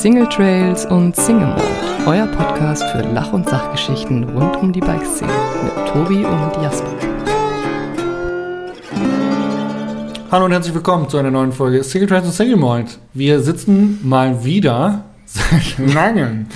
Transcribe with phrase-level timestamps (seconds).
[0.00, 1.62] Single Trails und Single Mode,
[2.06, 5.30] euer Podcast für Lach- und Sachgeschichten rund um die Bikeszene
[5.62, 6.88] mit Tobi und Jasper.
[10.30, 12.86] Hallo und herzlich willkommen zu einer neuen Folge Single Trails und Single Mode.
[13.12, 16.46] Wir sitzen mal wieder seit langem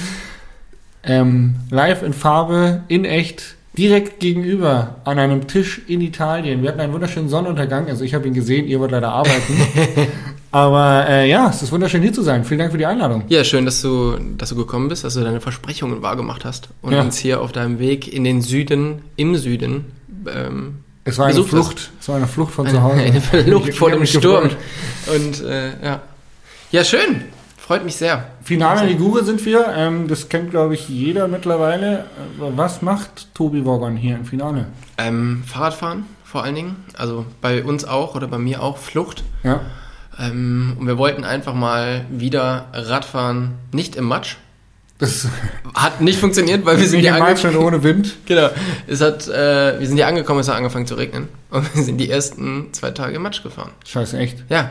[1.02, 6.62] ähm, live in Farbe, in echt, direkt gegenüber an einem Tisch in Italien.
[6.62, 7.88] Wir hatten einen wunderschönen Sonnenuntergang.
[7.88, 9.54] Also ich habe ihn gesehen, ihr wollt leider arbeiten.
[10.54, 12.44] Aber äh, ja, es ist wunderschön hier zu sein.
[12.44, 13.24] Vielen Dank für die Einladung.
[13.28, 16.92] Ja, schön, dass du, dass du gekommen bist, dass du deine Versprechungen wahrgemacht hast und
[16.92, 17.00] Ja.
[17.00, 19.86] uns hier auf deinem Weg in den Süden, im Süden,
[20.32, 21.90] ähm, Es war eine Flucht.
[22.00, 22.72] Es war eine Flucht von hast.
[22.74, 23.00] zu Hause.
[23.02, 24.44] Eine Flucht vor dem Sturm.
[24.44, 24.56] gefreut.
[25.16, 26.00] Und äh, ja.
[26.70, 27.22] Ja, schön.
[27.56, 28.24] Freut mich sehr.
[28.44, 29.66] Finale Ligure sind wir.
[29.76, 32.04] Ähm, das kennt, glaube ich, jeder mittlerweile.
[32.38, 34.66] Was macht Tobi Wogon hier im Finale?
[34.98, 36.76] Ähm, Fahrradfahren vor allen Dingen.
[36.96, 39.24] Also bei uns auch oder bei mir auch Flucht.
[39.42, 39.60] Ja.
[40.18, 44.36] Ähm, und wir wollten einfach mal wieder Radfahren, nicht im Matsch.
[44.98, 45.26] Das
[45.74, 47.66] Hat nicht funktioniert, weil wir sind Matsch angekommen.
[47.66, 48.14] ohne Wind.
[48.26, 48.48] Genau.
[48.86, 51.28] Es hat, äh, wir sind hier angekommen, es hat angefangen zu regnen.
[51.50, 53.70] Und wir sind die ersten zwei Tage im Matsch gefahren.
[53.86, 54.44] Scheiße, echt.
[54.48, 54.70] Ja.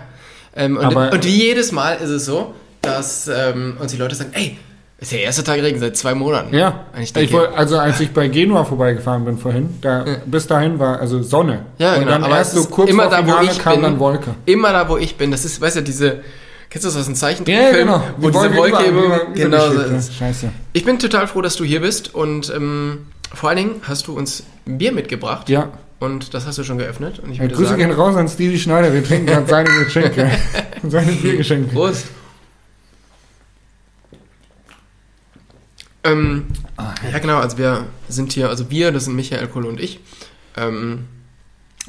[0.55, 4.31] Ähm, und, und wie jedes Mal ist es so, dass ähm, uns die Leute sagen,
[4.33, 4.57] ey,
[5.03, 6.55] ist der erste Tag Regen seit zwei Monaten.
[6.55, 10.79] Ja, ich ich wollt, also als ich bei Genua vorbeigefahren bin vorhin, da bis dahin
[10.79, 11.65] war also Sonne.
[11.77, 13.83] Ja, und genau, dann aber erst es so kurz immer da, wo ich kam bin.
[13.83, 14.35] dann Wolke.
[14.45, 16.21] immer da, wo ich bin, das ist, weißt du, diese,
[16.69, 17.55] kennst du das aus dem Zeichentrick?
[17.55, 18.01] Ja, genau.
[18.17, 20.01] Wo Die diese Wolke über- genau so ja.
[20.01, 20.49] Scheiße.
[20.73, 24.15] Ich bin total froh, dass du hier bist und ähm, vor allen Dingen hast du
[24.17, 25.49] uns Bier mitgebracht.
[25.49, 27.19] Ja, Und das hast du schon geöffnet.
[27.19, 29.69] Und ich ja würde Grüße sagen, gehen raus an Stevie Schneider, wir trinken gerade seine
[29.83, 30.31] Geschenke.
[30.87, 31.73] seine Biergeschenke.
[31.75, 32.05] Prost.
[36.03, 39.79] Ähm, Ah, ja, genau, also wir sind hier, also wir, das sind Michael Kuhl und
[39.79, 39.99] ich.
[40.57, 41.05] Ähm,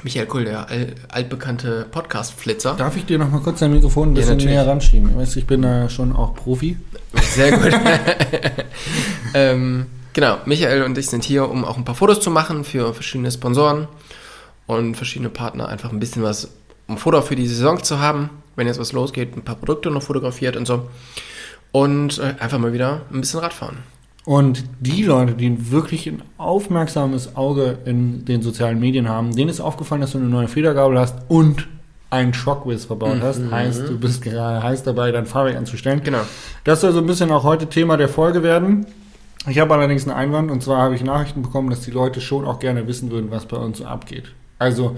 [0.03, 2.75] Michael Kuhl, der al altbekannte Podcast-Flitzer.
[2.75, 4.55] Darf ich dir noch mal kurz dein Mikrofon ein Ja, bisschen natürlich.
[4.55, 5.11] näher ranschieben?
[5.11, 6.77] Ich weiß, ich bin da schon auch Profi.
[7.23, 7.73] Sehr gut.
[9.35, 12.93] ähm, genau, Michael und ich sind hier, um auch ein paar Fotos zu machen für
[12.93, 13.89] verschiedene Sponsoren
[14.67, 15.69] und verschiedene Partner.
[15.69, 16.49] Einfach ein bisschen was,
[16.87, 18.31] um Foto für die Saison zu haben.
[18.57, 20.89] Wenn jetzt was losgeht, ein paar Produkte noch fotografiert und so.
[21.73, 23.79] Und äh, einfach mal wieder ein bisschen Radfahren.
[24.25, 29.61] Und die Leute, die wirklich ein aufmerksames Auge in den sozialen Medien haben, denen ist
[29.61, 31.69] aufgefallen, dass du eine neue Federgabel hast und
[32.09, 33.43] einen Shockwiz verbaut hast.
[33.51, 36.01] Heißt, du bist gerade heiß dabei, dein Fahrwerk anzustellen.
[36.03, 36.21] Genau.
[36.63, 38.87] Das soll so ein bisschen auch heute Thema der Folge werden.
[39.47, 42.47] Ich habe allerdings einen Einwand und zwar habe ich Nachrichten bekommen, dass die Leute schon
[42.47, 44.33] auch gerne wissen würden, was bei uns so abgeht.
[44.59, 44.97] Also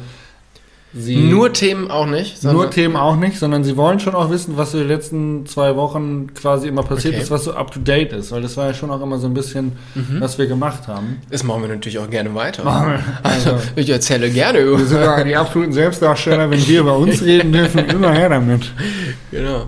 [0.94, 2.42] sie Nur Themen auch nicht.
[2.44, 5.76] nur Themen auch nicht, sondern sie wollen schon auch wissen, was so die letzten zwei
[5.76, 7.22] Wochen quasi immer passiert Okay.
[7.22, 9.26] ist, was so up to date ist, weil das war ja schon auch immer so
[9.26, 9.72] ein bisschen,
[10.18, 11.20] was wir gemacht haben.
[11.30, 12.64] Das machen wir natürlich auch gerne weiter.
[13.22, 14.78] Also, Also, ich erzähle gerne über.
[14.78, 18.62] wir sind ja die absoluten Selbstdarsteller, wenn wir über uns reden dürfen, immer her damit.
[19.30, 19.66] Genau.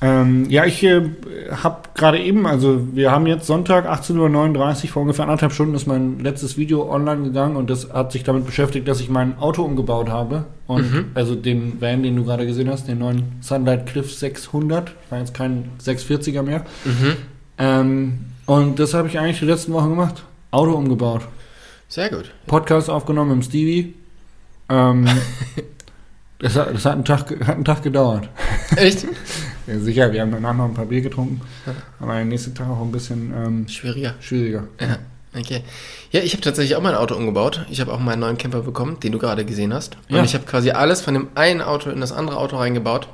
[0.00, 1.10] Ähm, ja, ich äh,
[1.50, 5.86] habe gerade eben, also wir haben jetzt Sonntag 18.39 Uhr, vor ungefähr anderthalb Stunden ist
[5.86, 9.64] mein letztes Video online gegangen und das hat sich damit beschäftigt, dass ich mein Auto
[9.64, 10.44] umgebaut habe.
[10.68, 15.18] Und also den Van, den du gerade gesehen hast, den neuen Sunlight Cliff 600, war
[15.18, 16.64] jetzt kein 640er mehr.
[16.84, 17.16] Mhm.
[17.58, 20.22] Ähm, und das habe ich eigentlich die letzten Wochen gemacht.
[20.50, 21.22] Auto umgebaut.
[21.88, 22.30] Sehr gut.
[22.46, 23.94] Podcast aufgenommen im Stevie.
[24.68, 25.08] Ähm,
[26.38, 28.28] das, hat, das hat, einen Tag, hat einen Tag gedauert.
[28.76, 29.06] Echt?
[29.68, 31.40] Ja, sicher, wir haben danach noch ein paar Bier getrunken.
[32.00, 34.14] Aber der nächste Tag auch ein bisschen ähm, Schwieriger.
[34.20, 34.64] schwieriger.
[34.80, 34.98] Ja,
[35.38, 35.62] okay.
[36.10, 37.66] Ja, ich habe tatsächlich auch mein Auto umgebaut.
[37.70, 39.96] Ich habe auch meinen neuen Camper bekommen, den du gerade gesehen hast.
[40.08, 40.24] Und Ja.
[40.24, 43.08] ich habe quasi alles von dem einen Auto in das andere Auto reingebaut.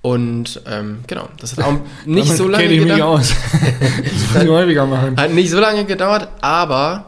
[0.00, 1.74] Und ähm, genau, das hat auch
[2.06, 3.20] nicht so lange ich mich gedauert.
[3.20, 3.34] aus.
[4.02, 5.16] das muss ich häufiger machen.
[5.16, 7.04] Hat nicht so lange gedauert, aber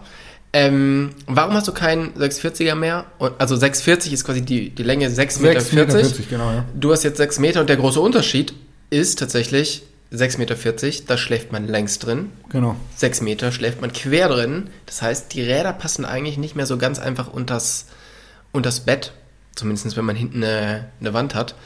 [0.54, 3.06] ähm, warum hast du keinen 640er mehr?
[3.38, 5.60] Also 640 ist quasi die, die Länge 6,40 Meter.
[5.60, 6.64] 6,40 Meter, genau, ja.
[6.78, 8.54] Du hast jetzt 6 Meter und der große Unterschied
[8.88, 9.82] ist tatsächlich
[10.12, 12.30] 6,40 Meter, da schläft man längs drin.
[12.50, 12.76] Genau.
[12.94, 14.68] 6 Meter schläft man quer drin.
[14.86, 17.86] Das heißt, die Räder passen eigentlich nicht mehr so ganz einfach unters,
[18.52, 19.12] unters Bett.
[19.56, 21.56] Zumindest wenn man hinten eine, eine Wand hat.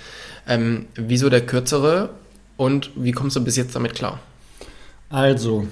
[0.49, 2.09] Ähm, wieso der kürzere
[2.57, 4.19] und wie kommst du bis jetzt damit klar?
[5.11, 5.67] Also,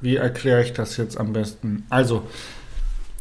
[0.00, 1.84] wie erkläre ich das jetzt am besten?
[1.90, 2.22] Also,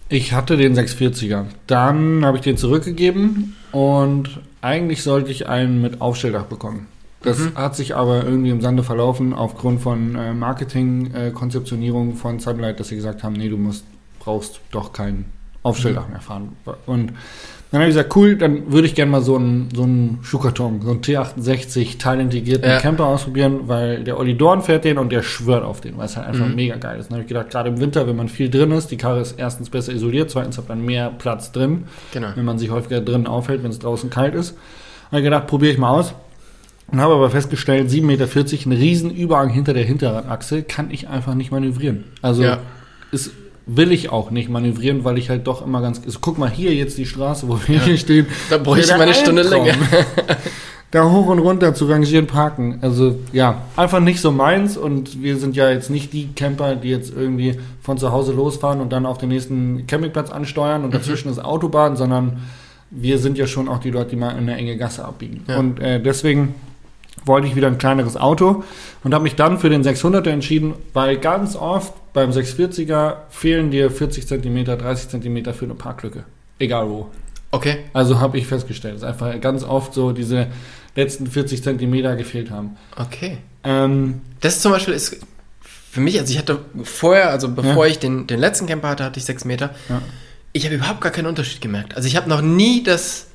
[0.09, 1.45] ich hatte den 640er.
[1.67, 6.87] Dann habe ich den zurückgegeben und eigentlich sollte ich einen mit Aufstelldach bekommen.
[7.21, 12.89] Das hat sich aber irgendwie im Sande verlaufen aufgrund von äh, Marketing-Konzeptionierung von Sunlight, dass
[12.89, 13.85] sie gesagt haben, nee, du musst,
[14.19, 15.25] brauchst doch kein
[15.63, 16.55] Aufstelldach mehr fahren.
[16.85, 17.13] Und
[17.71, 20.81] dann habe ich gesagt, cool, dann würde ich gerne mal so einen, so einen Schuhkarton,
[20.81, 22.79] so einen T68 teilintegrierten Ja.
[22.79, 26.15] Camper ausprobieren, weil der Olli Dorn fährt den und der schwört auf den, weil es
[26.15, 27.07] halt einfach mega geil ist.
[27.09, 29.37] Dann habe ich gedacht, gerade im Winter, wenn man viel drin ist, die Karre ist
[29.37, 31.83] erstens besser isoliert, zweitens hat man mehr Platz drin,
[32.13, 32.29] Genau.
[32.35, 34.55] wenn man sich häufiger drinnen aufhält, wenn es draußen kalt ist.
[35.07, 36.13] Habe ich gedacht, probiere ich mal aus.
[36.89, 38.25] Und habe aber festgestellt, 7,40 Meter,
[38.65, 42.05] ein Riesenüberhang hinter der Hinterradachse, kann ich einfach nicht manövrieren.
[42.21, 42.59] Also Ja.
[43.11, 43.31] ist,
[43.67, 46.01] will ich auch nicht manövrieren, weil ich halt doch immer ganz.
[46.03, 48.25] Also, guck mal hier jetzt die Straße, wo wir hier stehen.
[48.49, 49.73] Da bräuchte ich Der mal eine Stunde länger.
[50.91, 52.79] da hoch und runter zu rangieren, parken.
[52.81, 56.89] Also ja, einfach nicht so meins und wir sind ja jetzt nicht die Camper, die
[56.89, 60.85] jetzt irgendwie von zu Hause losfahren und dann auf den nächsten Campingplatz ansteuern Mhm.
[60.85, 62.37] und dazwischen ist Autobahn, sondern
[62.89, 65.43] wir sind ja schon auch die Leute, die mal in eine enge Gasse abbiegen.
[65.49, 65.59] Ja.
[65.59, 66.55] Und äh, deswegen
[67.27, 68.63] wollte ich wieder ein kleineres Auto
[69.03, 73.91] und habe mich dann für den 600er entschieden, weil ganz oft beim 640er fehlen dir
[73.91, 76.23] 40 cm, 30 cm für eine Parklücke.
[76.59, 77.07] Egal wo.
[77.51, 77.77] Okay.
[77.93, 80.47] Also habe ich festgestellt, dass einfach ganz oft so diese
[80.95, 82.75] letzten 40 Zentimeter gefehlt haben.
[82.97, 83.37] Okay.
[83.63, 85.17] Ähm, Das zum Beispiel ist
[85.61, 87.91] für mich, also ich hatte vorher, also bevor Ja.
[87.91, 89.71] ich den, den letzten Camper hatte, hatte ich sechs Meter.
[89.89, 90.01] Ja.
[90.53, 91.95] Ich habe überhaupt gar keinen Unterschied gemerkt.
[91.95, 93.26] Also ich habe noch nie das,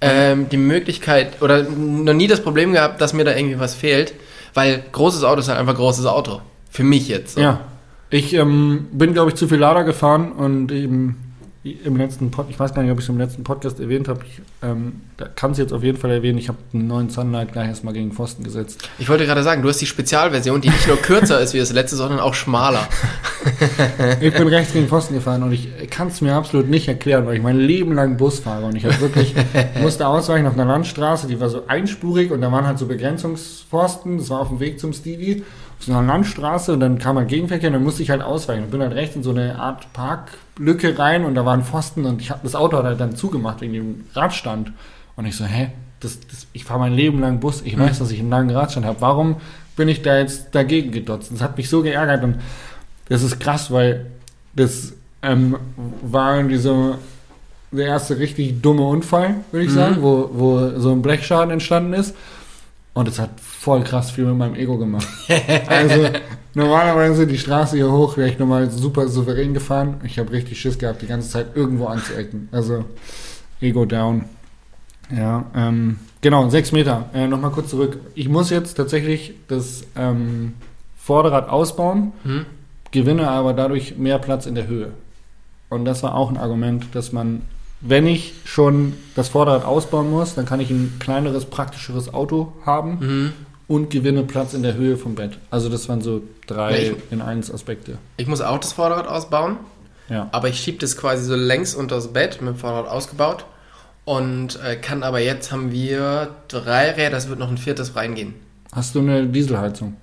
[0.00, 4.14] ähm, die Möglichkeit oder noch nie das Problem gehabt, dass mir da irgendwie was fehlt,
[4.54, 6.40] weil großes Auto ist halt einfach großes Auto.
[6.70, 7.34] Für mich jetzt.
[7.34, 7.40] So.
[7.40, 7.60] Ja,
[8.10, 11.29] ich ähm, bin, glaube ich, zu viel Lader gefahren und eben
[11.62, 14.20] im letzten Pod, ich weiß gar nicht, ob ich es im letzten Podcast erwähnt habe,
[14.24, 17.52] ich ähm, da kann es jetzt auf jeden Fall erwähnen, ich habe einen neuen Sunlight
[17.52, 18.88] gleich erstmal gegen Pfosten gesetzt.
[18.98, 21.70] Ich wollte gerade sagen, du hast die Spezialversion, die nicht nur kürzer ist wie das
[21.72, 22.88] letzte, sondern auch schmaler.
[24.20, 27.36] Ich bin rechts gegen Pfosten gefahren und ich kann es mir absolut nicht erklären, weil
[27.36, 29.34] ich mein Leben lang Bus fahre und ich habe wirklich
[29.80, 34.18] musste ausweichen auf einer Landstraße, die war so einspurig und da waren halt so Begrenzungspfosten,
[34.18, 35.42] das war auf dem Weg zum Stevie,
[35.80, 38.70] so einer Landstraße und dann kam halt Gegenverkehr und dann musste ich halt ausweichen und
[38.70, 42.30] bin halt rechts in so eine Art Parklücke rein und da waren Pfosten und ich
[42.30, 44.72] hab, das Auto hat halt dann zugemacht wegen dem Radstand
[45.16, 48.10] und ich so, hä, das, das, ich fahre mein Leben lang Bus, ich weiß, dass
[48.10, 49.36] ich einen langen Radstand habe, warum
[49.76, 51.30] bin ich da jetzt dagegen gedotzt?
[51.32, 52.36] Das hat mich so geärgert und
[53.08, 54.06] das ist krass, weil
[54.54, 54.92] das
[55.22, 55.56] ähm,
[56.02, 56.96] war irgendwie so
[57.72, 59.76] der erste richtig dumme Unfall, würde ich Mhm.
[59.76, 62.14] sagen, wo, wo so ein Blechschaden entstanden ist.
[62.94, 63.30] Und es hat
[63.60, 65.06] voll krass viel mit meinem Ego gemacht.
[65.68, 66.08] also
[66.54, 70.00] normalerweise die Straße hier hoch wäre ich nochmal super souverän gefahren.
[70.04, 72.48] Ich habe richtig Schiss gehabt, die ganze Zeit irgendwo anzuecken.
[72.52, 72.86] Also
[73.60, 74.24] Ego down.
[75.14, 77.10] Ja, ähm, genau, sechs Meter.
[77.12, 77.98] Äh, Nochmal kurz zurück.
[78.14, 80.54] Ich muss jetzt tatsächlich das ähm,
[80.96, 82.46] Vorderrad ausbauen Hm?
[82.92, 84.92] gewinne aber dadurch mehr Platz in der Höhe.
[85.68, 87.42] Und das war auch ein Argument, dass man,
[87.82, 92.98] wenn ich schon das Vorderrad ausbauen muss, dann kann ich ein kleineres, praktischeres Auto haben
[93.00, 93.32] Mhm.
[93.70, 95.38] Und gewinne Platz in der Höhe vom Bett.
[95.50, 97.98] Also das waren so drei Ja, in eins Aspekte.
[98.16, 99.58] Ich muss auch das Vorderrad ausbauen,
[100.08, 100.28] Ja.
[100.32, 103.44] aber ich schiebe das quasi so längs unter das Bett mit dem Vorderrad ausgebaut
[104.04, 108.34] und äh, kann aber jetzt haben wir drei Räder, es wird noch ein viertes reingehen.
[108.72, 109.96] Hast du eine Dieselheizung?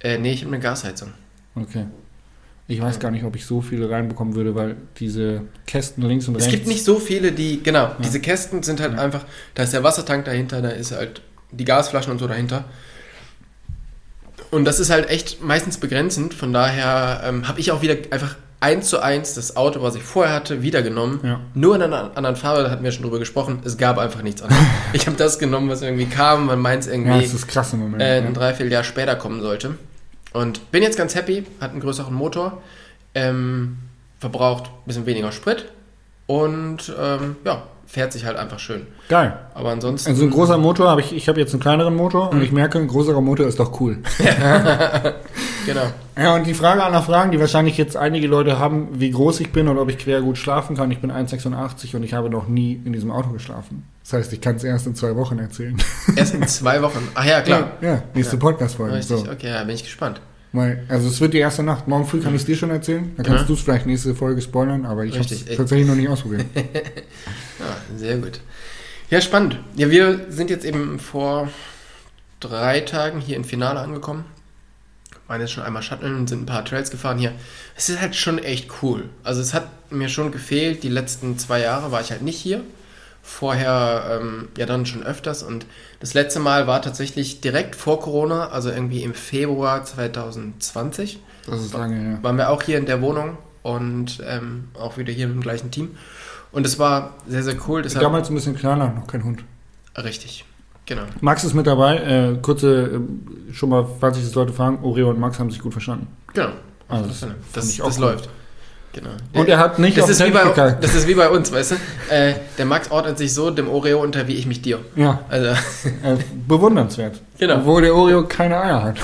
[0.00, 1.12] Äh, nee, ich habe eine Gasheizung.
[1.54, 1.84] Okay.
[2.68, 6.34] Ich weiß gar nicht, ob ich so viele reinbekommen würde, weil diese Kästen links und
[6.36, 6.54] Es rechts.
[6.56, 10.24] gibt nicht so viele, die, genau, diese Kästen sind halt einfach, da ist der Wassertank
[10.24, 11.20] dahinter, da ist halt
[11.50, 12.64] die Gasflaschen und so dahinter.
[14.50, 18.36] Und das ist halt echt meistens begrenzend, von daher ähm, habe ich auch wieder einfach
[18.60, 21.20] eins zu eins das Auto, was ich vorher hatte, wiedergenommen.
[21.22, 21.40] Ja.
[21.54, 24.42] Nur in einer anderen Farbe, da hatten wir schon drüber gesprochen, es gab einfach nichts
[24.42, 24.62] anderes.
[24.92, 27.72] ich habe das genommen, was irgendwie kam, man meint es Ja, irgendwie das ist krass
[27.72, 28.02] im Moment.
[28.02, 28.26] äh, ja.
[28.26, 29.74] ein Dreivierteljahr später kommen sollte.
[30.32, 32.62] Und bin jetzt ganz happy, hat einen größeren Motor,
[33.14, 33.78] ähm,
[34.20, 35.66] verbraucht ein bisschen weniger Sprit
[36.26, 38.86] und ähm, ja, fährt sich halt einfach schön.
[39.08, 39.38] Geil.
[39.54, 40.10] Aber ansonsten.
[40.10, 42.38] Also ein großer Motor, habe ich, ich habe jetzt einen kleineren Motor Mhm.
[42.38, 43.98] und ich merke, ein größerer Motor ist doch cool.
[45.66, 45.82] Genau.
[46.16, 49.50] Ja, und die Frage aller Fragen, die wahrscheinlich jetzt einige Leute haben, wie groß ich
[49.50, 50.92] bin oder ob ich quer gut schlafen kann.
[50.92, 53.82] Ich bin 1,86 und ich habe noch nie in diesem Auto geschlafen.
[54.04, 55.76] Das heißt, ich kann es erst in zwei Wochen erzählen.
[56.16, 57.08] Erst in zwei Wochen.
[57.14, 57.72] Ach ja, klar.
[57.80, 58.40] Ja, ja nächste Ja.
[58.40, 58.94] Podcast-Folge.
[58.94, 59.28] Richtig, So.
[59.28, 60.20] okay, ja, bin ich gespannt.
[60.52, 61.88] Weil, also es wird die erste Nacht.
[61.88, 63.12] Morgen früh kann ich es dir schon erzählen.
[63.16, 63.46] Dann kannst Ja.
[63.48, 66.44] du es vielleicht nächste Folge spoilern, aber ich habe es tatsächlich noch nicht ausprobiert.
[67.58, 68.40] Ja, sehr gut.
[69.10, 69.58] Ja, spannend.
[69.76, 71.48] Ja, wir sind jetzt eben vor
[72.40, 74.24] drei Tagen hier im Finale angekommen.
[75.28, 77.32] Waren jetzt schon einmal shutteln und sind ein paar Trails gefahren hier.
[77.76, 79.08] Es ist halt schon echt cool.
[79.24, 80.82] Also es hat mir schon gefehlt.
[80.82, 82.62] Die letzten zwei Jahre war ich halt nicht hier.
[83.22, 85.42] Vorher ähm, ja dann schon öfters.
[85.42, 85.66] Und
[85.98, 91.72] das letzte Mal war tatsächlich direkt vor Corona, also irgendwie im Februar 2020 Das ist
[91.74, 92.18] lange her.
[92.22, 95.72] waren wir auch hier in der Wohnung und ähm, auch wieder hier mit dem gleichen
[95.72, 95.96] Team.
[96.56, 97.82] Und es war sehr, sehr cool.
[97.82, 99.44] Deshalb, Damals ein bisschen kleiner, noch kein Hund.
[99.94, 100.46] richtig,
[100.86, 101.02] genau.
[101.20, 101.98] Max ist mit dabei.
[101.98, 103.02] Äh, kurze,
[103.50, 106.06] äh, schon mal, falls sich das Leute fragen, Oreo und Max haben sich gut verstanden.
[106.32, 106.48] Genau.
[106.88, 108.30] Also, das das das, ich läuft.
[108.94, 109.10] Genau.
[109.34, 110.82] Und er hat nicht das auf ist, wie bei, gekackt.
[110.82, 111.74] das ist wie bei uns, weißt du?
[112.08, 114.78] Äh, der Max ordnet sich so dem Oreo unter, wie ich mich dir.
[114.96, 116.16] Ja, Also, äh,
[116.48, 117.20] bewundernswert.
[117.38, 117.58] Genau.
[117.58, 118.96] Obwohl der Oreo keine Eier hat.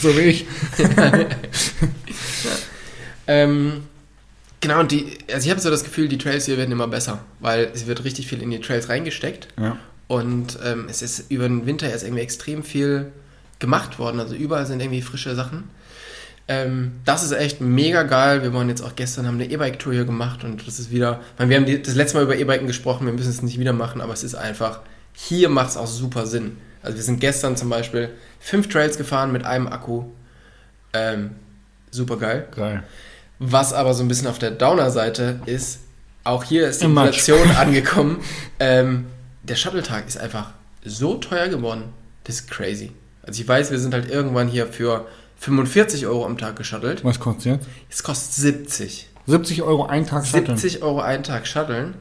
[0.00, 0.46] so wie ich.
[3.26, 3.82] ähm,
[4.64, 7.20] genau, und die, also ich habe so das Gefühl, die Trails hier werden immer besser,
[7.40, 9.48] weil es wird richtig viel in die Trails reingesteckt.
[9.60, 9.76] Ja.
[10.08, 13.12] Und ähm, es ist über den Winter jetzt irgendwie extrem viel
[13.58, 14.20] gemacht worden.
[14.20, 15.64] Also überall sind irgendwie frische Sachen.
[16.48, 18.42] Ähm, das ist echt mega geil.
[18.42, 21.50] Wir waren jetzt auch gestern, haben eine E-Bike-Tour hier gemacht und das ist wieder, meine,
[21.50, 24.00] wir haben die, das letzte Mal über E-Biken gesprochen, wir müssen es nicht wieder machen,
[24.00, 24.80] aber es ist einfach,
[25.12, 26.56] hier macht es auch super Sinn.
[26.82, 30.04] Also wir sind gestern zum Beispiel fünf Trails gefahren mit einem Akku.
[30.94, 31.32] Ähm,
[31.90, 32.48] super geil.
[32.54, 32.82] Geil.
[33.46, 35.80] Was aber so ein bisschen auf der Downer-Seite ist,
[36.24, 36.86] auch hier ist die.
[36.86, 38.20] Inflation angekommen.
[38.58, 39.06] Ähm,
[39.42, 40.50] der Shuttle-Tag ist einfach
[40.84, 41.84] so teuer geworden.
[42.24, 42.92] Das ist crazy.
[43.22, 45.06] Also ich weiß, wir sind halt irgendwann hier für
[45.40, 47.04] 45 Euro am Tag geschuttelt.
[47.04, 47.66] Was kostet jetzt?
[47.90, 49.08] Es kostet 70.
[49.26, 50.56] 70 Euro ein Tag Shuttle.
[50.56, 51.94] 70 Euro einen Tag shutteln.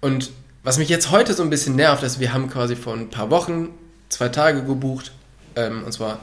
[0.00, 0.30] Und
[0.62, 3.30] was mich jetzt heute so ein bisschen nervt, ist, wir haben quasi vor ein paar
[3.30, 3.70] Wochen
[4.10, 5.12] zwei Tage gebucht.
[5.56, 6.20] Ähm, und zwar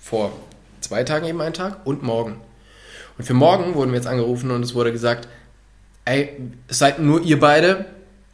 [0.00, 0.32] vor
[0.80, 2.36] zwei Tagen eben einen Tag und morgen.
[3.18, 5.28] Und für morgen wurden wir jetzt angerufen und es wurde gesagt,
[6.04, 6.30] ey,
[6.68, 7.86] es seid nur ihr beide,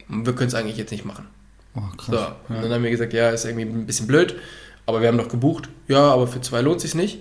[0.07, 1.27] wir können es eigentlich jetzt nicht machen.
[1.75, 2.33] Oh, So, krass.
[2.49, 4.35] und dann haben wir gesagt, ja, ist irgendwie ein bisschen blöd,
[4.85, 5.69] aber wir haben doch gebucht.
[5.87, 7.19] Ja, aber für zwei lohnt sich nicht.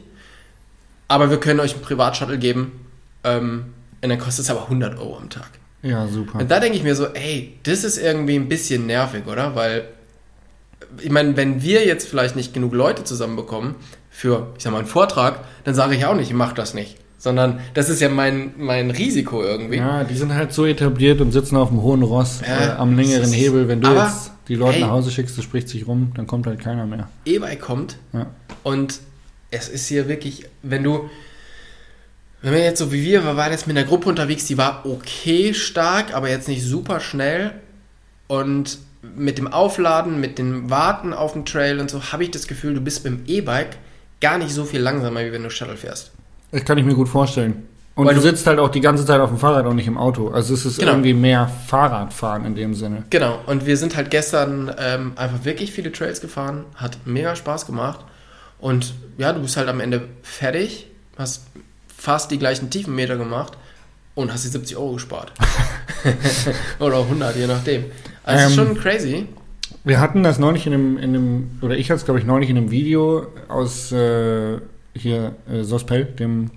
[1.06, 2.72] Aber wir können euch einen Privatshuttle geben
[3.24, 3.66] ähm,
[4.02, 5.50] und dann kostet es aber 100 Euro am Tag.
[5.82, 6.38] Ja, super.
[6.40, 9.54] Und da denke ich mir so, ey, das ist irgendwie ein bisschen nervig, oder?
[9.54, 9.84] Weil,
[10.98, 13.74] ich meine, wenn wir jetzt vielleicht nicht genug Leute zusammenbekommen
[14.10, 16.96] für, ich sag mal, einen Vortrag, dann sage ich auch nicht, ich mach das nicht.
[17.20, 19.76] Sondern das ist ja mein, mein Risiko irgendwie.
[19.76, 22.96] Ja, die sind halt so etabliert und sitzen auf dem hohen Ross Ja, äh, am
[22.96, 23.68] längeren Hebel.
[23.68, 24.80] Wenn du jetzt die Leute hey.
[24.80, 27.10] nach Hause schickst, das spricht sich rum, dann kommt halt keiner mehr.
[27.26, 28.26] E-Bike kommt Ja.
[28.62, 29.00] und
[29.50, 31.10] es ist hier wirklich, wenn du,
[32.40, 34.86] wenn wir jetzt so wie wir, wir waren jetzt mit einer Gruppe unterwegs, die war
[34.86, 37.52] okay stark, aber jetzt nicht super schnell
[38.28, 38.78] und
[39.14, 42.72] mit dem Aufladen, mit dem Warten auf dem Trail und so, habe ich das Gefühl,
[42.72, 43.76] du bist dem E-Bike
[44.22, 46.12] gar nicht so viel langsamer, wie wenn du Shuttle fährst.
[46.52, 47.66] Das kann ich mir gut vorstellen.
[47.94, 49.98] Und Weil du sitzt halt auch die ganze Zeit auf dem Fahrrad und nicht im
[49.98, 50.28] Auto.
[50.28, 50.92] Also es ist Genau.
[50.92, 53.04] irgendwie mehr Fahrradfahren in dem Sinne.
[53.10, 57.66] Genau, und wir sind halt gestern ähm, einfach wirklich viele Trails gefahren, hat mega Spaß
[57.66, 58.00] gemacht.
[58.58, 60.86] Und ja, du bist halt am Ende fertig,
[61.18, 61.42] hast
[61.94, 63.54] fast die gleichen Tiefenmeter gemacht
[64.14, 65.32] und hast die 70 Euro gespart.
[66.78, 67.84] Oder auch 100, je nachdem.
[68.24, 69.26] Also es ist Ähm, schon crazy.
[69.84, 72.50] Wir hatten das neulich in einem, in einem oder ich hatte es glaube ich neulich
[72.50, 74.58] in einem Video aus äh,
[74.94, 76.50] hier äh, Sospel, dem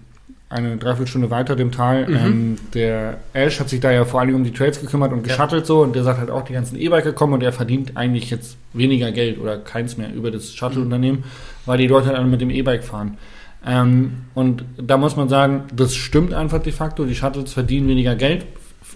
[0.49, 2.07] eine Dreiviertelstunde weiter dem Tal.
[2.07, 2.15] Mhm.
[2.15, 5.33] Ähm, der Ash hat sich da ja vor allem um die Trails gekümmert und Ja.
[5.35, 8.29] geschuttelt so und der sagt halt auch, die ganzen E-Biker kommen und er verdient eigentlich
[8.29, 11.23] jetzt weniger Geld oder keins mehr über das Shuttle-Unternehmen,
[11.65, 13.17] weil die Leute halt alle mit dem E-Bike fahren.
[13.65, 17.05] Ähm, und da muss man sagen, das stimmt einfach de facto.
[17.05, 18.45] Die Shuttles verdienen weniger Geld.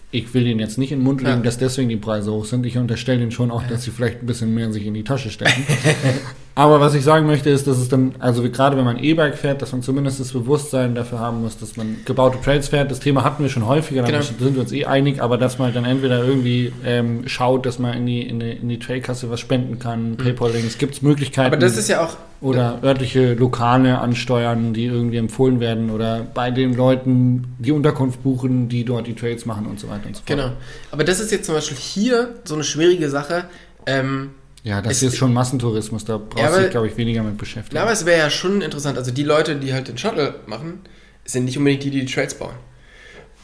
[0.10, 1.44] Ich will denen jetzt nicht in den Mund legen, Ja.
[1.44, 2.66] dass deswegen die Preise hoch sind.
[2.66, 5.30] Ich unterstelle denen schon auch, dass sie vielleicht ein bisschen mehr sich in die Tasche
[5.30, 5.64] stecken.
[6.56, 9.62] Aber was ich sagen möchte, ist, dass es dann, also gerade wenn man E-Bike fährt,
[9.62, 12.90] dass man zumindest das Bewusstsein dafür haben muss, dass man gebaute Trails fährt.
[12.90, 14.22] Das Thema hatten wir schon häufiger, da Genau.
[14.22, 17.94] sind wir uns eh einig, aber dass man dann entweder irgendwie ähm, schaut, dass man
[17.96, 21.50] in die, in die, in die Trailkasse was spenden kann, Paypal-Links, gibt es Möglichkeiten.
[21.50, 21.54] Mhm.
[21.54, 26.52] Aber das ist ja auch, oder örtliche Lokale ansteuern, die irgendwie empfohlen werden oder bei
[26.52, 30.20] den Leuten die Unterkunft buchen, die dort die Trails machen und so weiter und so
[30.26, 30.28] fort.
[30.28, 30.52] genau.
[30.92, 33.46] Aber das ist jetzt zum Beispiel hier so eine schwierige Sache.
[33.86, 34.32] Ähm,
[34.64, 37.38] Ja, das Es- ist schon Massentourismus, da brauchst Ja, du dich, glaube ich, weniger mit
[37.38, 37.76] beschäftigen.
[37.76, 38.98] Na, aber es wäre ja schon interessant.
[38.98, 40.80] Also die Leute, die halt den Shuttle machen,
[41.26, 42.54] sind nicht unbedingt die, die die Trails bauen.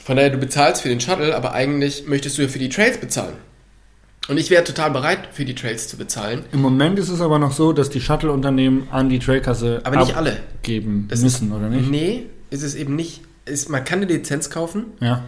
[0.04, 2.98] Von daher, du bezahlst für den Shuttle, aber eigentlich möchtest du ja für die Trails
[2.98, 3.36] bezahlen.
[4.30, 6.46] Und ich wäre total bereit, für die Trails zu bezahlen.
[6.54, 10.16] Im Moment ist es aber noch so, dass die Shuttle-Unternehmen an die Trailkasse Aber nicht
[10.16, 10.38] alle.
[10.56, 11.90] abgeben Das müssen, oder nicht?
[11.92, 13.22] Nee, ist es eben nicht.
[13.46, 14.86] Ist, man kann eine Lizenz kaufen.
[15.02, 15.26] Ja.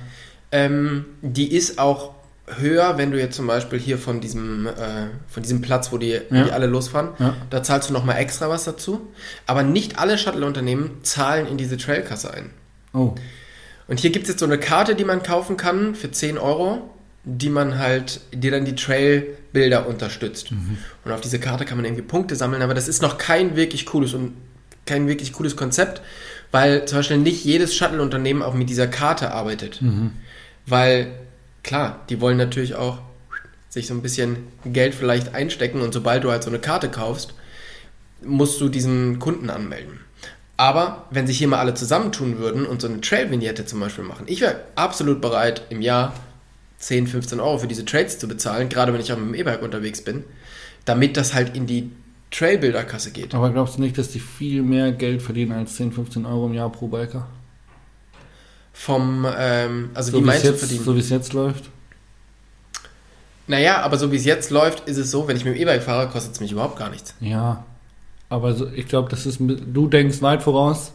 [0.54, 2.14] Ähm, die ist auch
[2.60, 4.72] höher, wenn du jetzt zum Beispiel hier von diesem, äh,
[5.28, 6.44] von diesem Platz, wo die, Ja.
[6.46, 7.34] die alle losfahren, Ja.
[7.50, 9.02] da zahlst du nochmal extra was dazu.
[9.48, 12.52] Aber nicht alle Shuttle-Unternehmen zahlen in diese Trailkasse ein.
[12.94, 13.16] Oh.
[13.88, 16.90] Und hier gibt es jetzt so eine Karte, die man kaufen kann für 10 Euro,
[17.25, 20.51] die man halt, die dann die Trailbilder unterstützt.
[21.03, 23.86] Und auf diese Karte kann man irgendwie Punkte sammeln, aber das ist noch kein wirklich
[23.88, 24.34] cooles und
[24.86, 26.01] kein wirklich cooles Konzept,
[26.51, 29.82] weil zum Beispiel nicht jedes Shuttle-Unternehmen auch mit dieser Karte arbeitet.
[30.67, 31.08] Weil,
[31.63, 33.00] klar, die wollen natürlich auch
[33.70, 37.34] sich so ein bisschen Geld vielleicht einstecken und sobald du halt so eine Karte kaufst,
[38.24, 40.00] musst du diesen Kunden anmelden.
[40.58, 44.25] Aber wenn sich hier mal alle zusammentun würden und so eine Trail-Vignette zum Beispiel machen,
[44.27, 46.13] ich wäre absolut bereit, im Jahr
[46.79, 49.62] 10, 15 Euro für diese Trades zu bezahlen, gerade wenn ich auch mit dem E-Bike
[49.62, 50.24] unterwegs bin,
[50.86, 51.91] damit das halt in die
[52.32, 53.34] Trail-Bilderkasse geht.
[53.34, 56.53] Aber glaubst du nicht, dass die viel mehr Geld verdienen als 10, 15 Euro im
[56.53, 57.27] Jahr pro Biker?
[58.74, 60.84] Vom, ähm, also So wie meinst du jetzt, verdienen?
[60.84, 61.70] so wie es jetzt läuft?
[63.48, 65.84] Naja, aber so wie es jetzt läuft, ist es so, wenn ich mit dem E-Bike
[65.84, 67.13] fahre, kostet es mich überhaupt gar nichts.
[67.22, 67.63] Ja.
[68.27, 70.91] Aber so, ich glaube, das ist, du denkst weit voraus,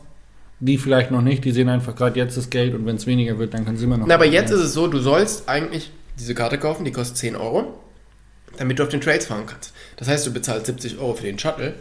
[0.61, 3.39] die vielleicht noch nicht, die sehen einfach gerade jetzt das Geld und wenn es weniger
[3.39, 4.07] wird, dann können sie immer noch.
[4.07, 7.37] Na, aber jetzt ist es so, du sollst eigentlich diese Karte kaufen, die kostet 10
[7.37, 7.81] Euro.
[8.59, 9.73] damit du auf den Trails fahren kannst.
[9.97, 11.75] Das heißt, du bezahlst 70 Euro für den Shuttle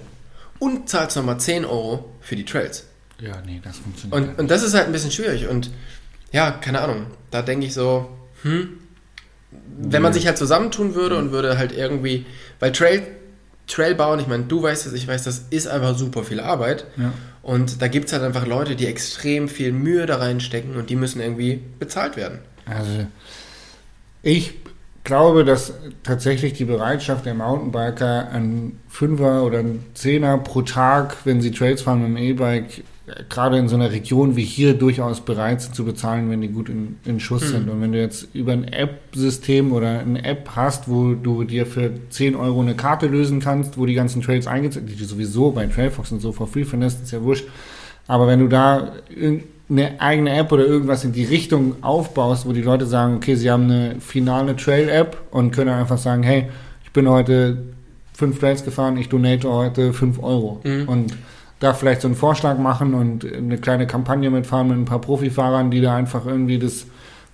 [0.60, 2.86] und zahlst nochmal 10 Euro für die Trails.
[3.20, 4.16] Ja, nee, das funktioniert.
[4.18, 5.48] Und, und das ist halt ein bisschen schwierig.
[5.48, 5.72] Und
[6.32, 7.08] ja, keine Ahnung.
[7.32, 8.10] Da denke ich so,
[8.44, 8.78] hm,
[9.78, 12.26] wenn man sich halt zusammentun würde und würde halt irgendwie,
[12.60, 13.04] weil Trail,
[13.68, 16.86] Trail bauen, ich meine, du weißt es, ich weiß, das ist einfach super viel Arbeit.
[16.98, 17.12] Ja.
[17.50, 20.96] Und da gibt es halt einfach Leute, die extrem viel Mühe da reinstecken und die
[20.96, 22.42] müssen irgendwie bezahlt werden.
[22.68, 23.08] Also,
[24.22, 24.54] ich
[25.04, 31.42] glaube, dass tatsächlich die Bereitschaft der Mountainbiker, ein Fünfer oder ein Zehner pro Tag, wenn
[31.42, 32.84] sie Trails fahren mit dem E-Bike,
[33.30, 36.70] gerade in so einer Region wie hier durchaus bereit sind zu bezahlen, wenn die gut
[36.70, 37.48] in, in Schuss Mhm.
[37.48, 37.70] sind.
[37.70, 41.92] Und wenn du jetzt über ein App-System oder eine App hast, wo du dir für
[42.10, 45.66] 10 Euro eine Karte lösen kannst, wo die ganzen Trails eingezogen die du sowieso bei
[45.68, 47.46] Trailfox und so for free findest, ist ja wurscht.
[48.08, 48.94] Aber wenn du da
[49.70, 53.52] eine eigene App oder irgendwas in die Richtung aufbaust, wo die Leute sagen, okay, sie
[53.52, 56.48] haben eine finale Trail-App und können einfach sagen, hey,
[56.84, 57.58] ich bin heute
[58.14, 60.60] fünf Trails gefahren, ich donate heute fünf Euro.
[60.64, 60.88] Mhm.
[60.90, 61.18] Und
[61.60, 65.72] da vielleicht so einen Vorschlag machen und eine kleine Kampagne mitfahren mit ein paar Profifahrern,
[65.72, 66.86] die da einfach irgendwie das,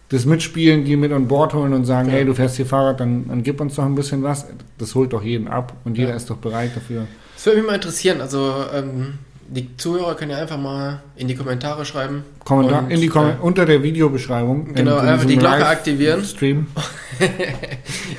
[0.09, 2.15] das mitspielen, die mit an Bord holen und sagen, Ja.
[2.15, 4.45] hey, du fährst hier Fahrrad, dann, dann gib uns doch ein bisschen was.
[4.77, 6.15] Das holt doch jeden ab und jeder Ja.
[6.15, 7.05] ist doch bereit dafür.
[7.35, 8.21] Das würde mich mal interessieren.
[8.21, 12.23] Also, ähm, die Zuhörer können ja einfach mal in die Kommentare schreiben.
[12.43, 14.73] Kommentar Und, in die Kom äh, unter der Videobeschreibung.
[14.73, 16.23] Genau, in einfach die Glocke Live- aktivieren.
[16.23, 16.67] Stream.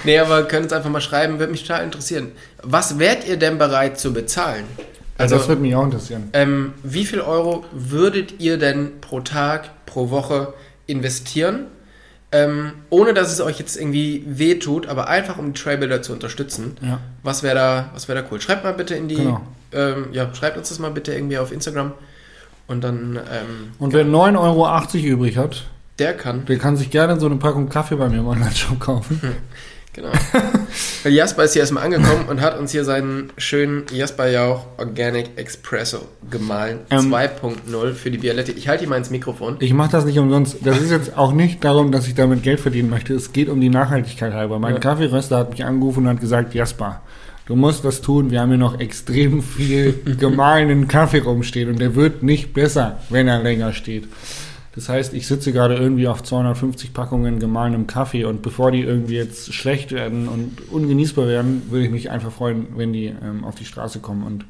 [0.04, 2.28] Nee, aber könnt uns einfach mal schreiben, würde mich total interessieren.
[2.62, 4.64] Was wärt ihr denn bereit zu bezahlen?
[5.18, 6.28] Also, das würde mich auch interessieren.
[6.34, 10.52] ähm, wie viel Euro würdet ihr denn pro Tag, pro Woche
[10.86, 11.66] investieren?
[12.32, 16.76] Ähm, ohne dass es euch jetzt irgendwie wehtut, aber einfach um die Trailbuilder zu unterstützen.
[16.82, 16.98] Ja.
[17.22, 18.40] Was wäre da, was wäre da cool?
[18.40, 19.40] Schreibt mal bitte in die, Genau.
[19.72, 21.92] ähm, ja, schreibt uns das mal bitte irgendwie auf Instagram.
[22.66, 25.66] Und dann, ähm, Und wer 9,80 Euro übrig hat,
[26.00, 26.44] der kann.
[26.46, 29.20] der kann sich gerne so eine Packung Kaffee bei mir im Online-Shop kaufen.
[29.96, 30.12] Genau.
[31.02, 35.30] Weil Jasper ist hier erstmal angekommen und hat uns hier seinen schönen Jasper Jauch Organic
[35.36, 36.80] Espresso gemahlen.
[36.90, 37.12] Ähm.
[37.12, 38.52] 2.0 für die Bialetti.
[38.52, 39.56] Ich halte ihn mal ins Mikrofon.
[39.60, 40.58] Ich mache das nicht umsonst.
[40.62, 43.14] Das ist jetzt auch nicht darum, dass ich damit Geld verdienen möchte.
[43.14, 44.58] Es geht um die Nachhaltigkeit halber.
[44.58, 44.80] Mein Ja.
[44.80, 47.00] Kaffeeröster hat mich angerufen und hat gesagt, Jasper,
[47.46, 48.30] du musst was tun.
[48.30, 53.28] Wir haben hier noch extrem viel gemahlenen Kaffee rumstehen und der wird nicht besser, wenn
[53.28, 54.08] er länger steht.
[54.76, 59.14] Das heißt, ich sitze gerade irgendwie auf 250 Packungen gemahlenem Kaffee und bevor die irgendwie
[59.16, 63.54] jetzt schlecht werden und ungenießbar werden, würde ich mich einfach freuen, wenn die ähm, auf
[63.54, 64.22] die Straße kommen.
[64.22, 64.44] Und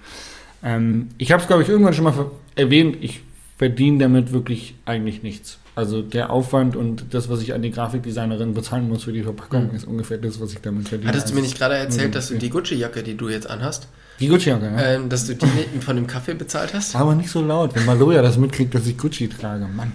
[0.65, 2.13] ähm, ich habe es, glaube ich, irgendwann schon mal
[2.57, 3.21] erwähnt, ich
[3.57, 5.59] verdiene damit wirklich eigentlich nichts.
[5.77, 9.69] Also der Aufwand und das, was ich an die Grafikdesignerin bezahlen muss für die Verpackung,
[9.69, 9.77] Mhm.
[9.77, 11.11] ist ungefähr das, was ich damit verdiene.
[11.11, 13.87] Hattest du mir nicht gerade erzählt, dass du die Gucci-Jacke, die du jetzt anhast,
[14.19, 14.83] Die Gucci-Jacke, ja.
[14.95, 15.47] ähm, dass du die
[15.81, 16.97] von dem Kaffee bezahlt hast?
[16.97, 19.67] Aber nicht so laut, wenn Maloja das mitkriegt, dass ich Gucci trage.
[19.69, 19.93] Mann.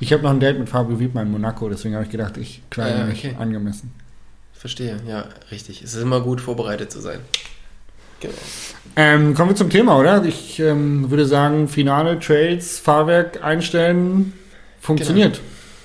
[0.00, 2.62] Ich habe noch ein Date mit Fabio Wiedmann in Monaco, deswegen habe ich gedacht, ich
[2.70, 3.36] kleide ja, mich okay.
[3.38, 3.92] angemessen.
[4.52, 5.82] Verstehe, ja, richtig.
[5.82, 7.20] Es ist immer gut, vorbereitet zu sein.
[8.20, 8.34] Genau.
[8.96, 10.24] Ähm, kommen wir zum Thema, oder?
[10.24, 14.32] Ich ähm, würde sagen, Finale, Trails, Fahrwerk einstellen,
[14.80, 15.40] funktioniert.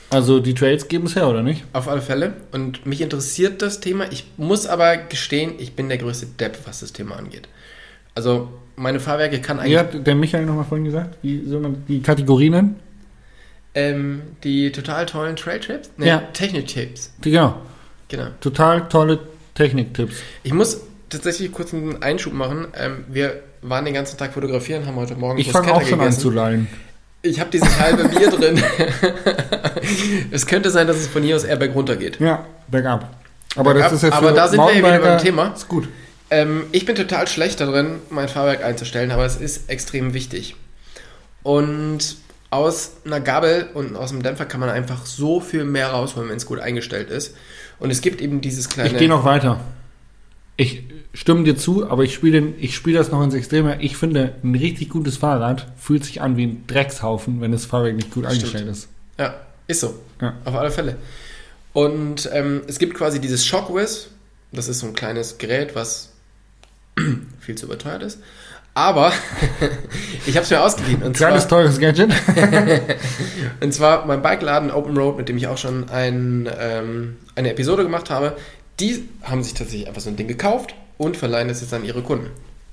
[0.10, 1.65] Also die Trails geben es her, oder nicht?
[1.74, 2.34] Auf alle Fälle.
[2.52, 4.06] Und mich interessiert das Thema.
[4.12, 7.48] Ich muss aber gestehen, ich bin der größte Depp, was das Thema angeht.
[8.15, 11.17] Also, meine Fahrwerke kann eigentlich Wie hat der Michael nochmal vorhin gesagt?
[11.22, 12.76] Wie soll man die Kategorien nennen?
[13.75, 15.91] Ähm, die total tollen Trail-Trips?
[15.97, 16.19] Ja.
[16.34, 17.13] Technik-Tipps.
[17.21, 17.55] Genau.
[18.10, 18.27] Genau.
[18.41, 19.19] Total tolle
[19.53, 20.17] Techniktipps.
[20.43, 22.67] Ich muss tatsächlich kurz einen Einschub machen.
[22.75, 26.12] Ähm, wir waren den ganzen Tag fotografieren, haben heute Morgen Ich fange auch schon an
[26.12, 26.67] zu lallen.
[27.21, 28.63] Ich habe dieses halbe Bier drin.
[30.32, 32.19] es könnte sein, dass es von hier aus eher berg runter geht.
[32.19, 33.13] Ja, bergab.
[33.55, 35.49] Aber Bergab, das ist jetzt aber da sind wir ja wieder beim Thema.
[35.49, 35.89] Ist gut.
[36.29, 40.55] Ähm, ich bin total schlecht darin, mein Fahrwerk einzustellen, aber es ist extrem wichtig.
[41.43, 42.17] Und
[42.52, 46.38] aus einer Gabel und aus dem Dämpfer kann man einfach so viel mehr rausholen, wenn
[46.38, 47.36] es gut eingestellt ist.
[47.80, 48.90] Und es gibt eben dieses kleine.
[48.90, 49.60] Ich gehe noch weiter.
[50.58, 50.84] Ich
[51.14, 53.82] stimme dir zu, aber ich spiele ich spiele das noch ins Extreme.
[53.82, 57.96] Ich finde, ein richtig gutes Fahrrad fühlt sich an wie ein Dreckshaufen, wenn das Fahrwerk
[57.96, 58.36] nicht gut Stimmt.
[58.36, 58.90] eingestellt ist.
[59.18, 59.36] Ja,
[59.68, 59.96] ist so.
[60.20, 60.34] Ja.
[60.44, 60.98] Auf alle Fälle.
[61.74, 64.10] Und ähm, es gibt quasi dieses Shockwiz.
[64.52, 66.10] Das ist so ein kleines Gerät, was
[67.40, 68.20] viel zu überteuert ist.
[68.73, 69.12] Aber
[70.25, 71.01] ich habe es mir ausgeliehen.
[71.03, 72.12] Und Kleines, zwar, teures Gadget.
[73.62, 77.84] und zwar mein Bikeladen Open Road, mit dem ich auch schon ein, ähm, eine Episode
[77.84, 78.36] gemacht habe.
[78.79, 82.01] Die haben sich tatsächlich einfach so ein Ding gekauft und verleihen das jetzt an ihre
[82.01, 82.27] Kunden.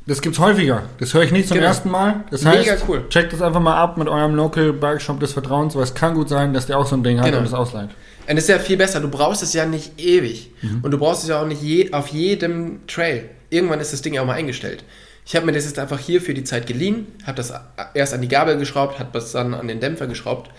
[0.07, 0.85] Das gibt's häufiger.
[1.01, 1.67] Das höre ich nicht zum Genau.
[1.67, 2.25] ersten Mal.
[2.31, 3.09] Das Mega heißt, cool.
[3.09, 6.15] checkt das einfach mal ab mit eurem Local Bike Shop des Vertrauens, weil es kann
[6.15, 7.39] gut sein, dass der auch so ein Ding hat Genau.
[7.39, 7.89] und es ausleiht.
[8.29, 9.01] Und das ist ja viel besser.
[9.01, 10.53] Du brauchst es ja nicht ewig.
[10.63, 10.81] Mhm.
[10.83, 13.31] Und du brauchst es ja auch nicht je, auf jedem Trail.
[13.51, 14.85] Irgendwann ist das Ding ja auch mal eingestellt.
[15.27, 17.53] Ich habe mir das jetzt einfach hier für die Zeit geliehen, habe das
[17.95, 20.51] erst an die Gabel geschraubt, habe das dann an den Dämpfer geschraubt.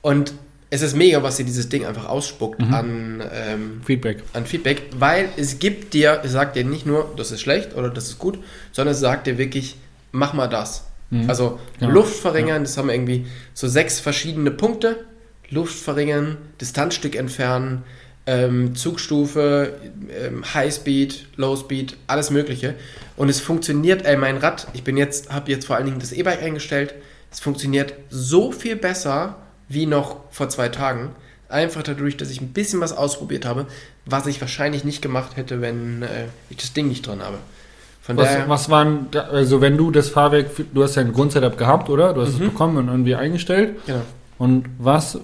[0.00, 0.32] Und
[0.70, 2.74] es ist mega, was dir dieses Ding einfach ausspuckt Mhm.
[2.74, 4.22] an, ähm, Feedback.
[4.32, 7.90] an Feedback, weil es gibt dir, es sagt dir nicht nur, das ist schlecht oder
[7.90, 8.38] das ist gut,
[8.72, 9.76] sondern es sagt dir wirklich,
[10.12, 10.84] mach mal das.
[11.10, 11.28] Mhm.
[11.28, 11.92] Also Genau.
[11.92, 15.04] Luft verringern, das haben wir irgendwie so sechs verschiedene Punkte.
[15.50, 17.82] Luft verringern, Distanzstück entfernen,
[18.28, 19.72] ähm, Zugstufe,
[20.10, 22.74] ähm, Highspeed, Lowspeed, alles mögliche.
[23.16, 26.12] Und es funktioniert, ey, mein Rad, ich bin jetzt, habe jetzt vor allen Dingen das
[26.12, 26.94] E-Bike eingestellt,
[27.32, 29.36] es funktioniert so viel besser
[29.68, 31.10] wie noch vor zwei Tagen.
[31.48, 33.64] Einfach dadurch, dass ich ein bisschen was ausprobiert habe,
[34.04, 37.38] was ich wahrscheinlich nicht gemacht hätte, wenn äh, ich das Ding nicht dran habe.
[38.02, 41.14] Von Was, daher, was waren, da, also wenn du das Fahrwerk, du hast ja ein
[41.14, 42.12] Grundsetup gehabt, oder?
[42.12, 43.76] Du hast es bekommen und irgendwie eingestellt.
[43.86, 44.02] genau.
[44.36, 45.18] Und was,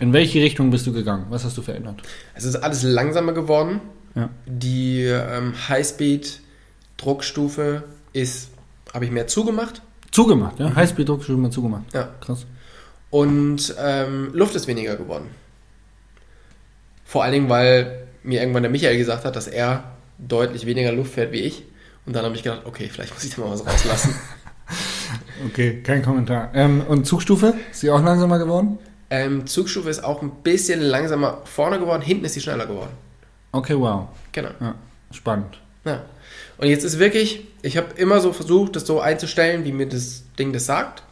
[0.00, 1.24] in welche Richtung bist du gegangen?
[1.28, 2.02] Was hast du verändert?
[2.34, 3.80] Es ist alles langsamer geworden.
[4.14, 4.28] Ja.
[4.46, 8.50] Die ähm, Highspeed-Druckstufe ist,
[8.92, 9.82] habe ich mehr zugemacht.
[10.10, 10.74] Zugemacht, ja?
[10.74, 11.84] Highspeed-Druck schon mal zugemacht.
[11.92, 12.08] Ja.
[12.20, 12.46] Krass.
[13.10, 15.26] Und ähm, Luft ist weniger geworden.
[17.04, 19.84] Vor allen Dingen, weil mir irgendwann der Michael gesagt hat, dass er
[20.18, 21.64] deutlich weniger Luft fährt wie ich.
[22.06, 24.14] Und dann habe ich gedacht, okay, vielleicht muss ich da mal was rauslassen.
[25.46, 26.50] Okay, kein Kommentar.
[26.54, 27.54] Ähm, und Zugstufe?
[27.72, 28.78] Ist sie auch langsamer geworden?
[29.10, 32.90] Ähm, Zugstufe ist auch ein bisschen langsamer vorne geworden, hinten ist sie schneller geworden.
[33.52, 34.06] Okay, wow.
[34.32, 34.50] Genau.
[34.60, 34.74] Ja,
[35.10, 35.58] spannend.
[35.84, 36.02] Ja.
[36.58, 40.22] Und jetzt ist wirklich, ich habe immer so versucht, das so einzustellen, wie mir das
[40.38, 41.02] Ding das sagt.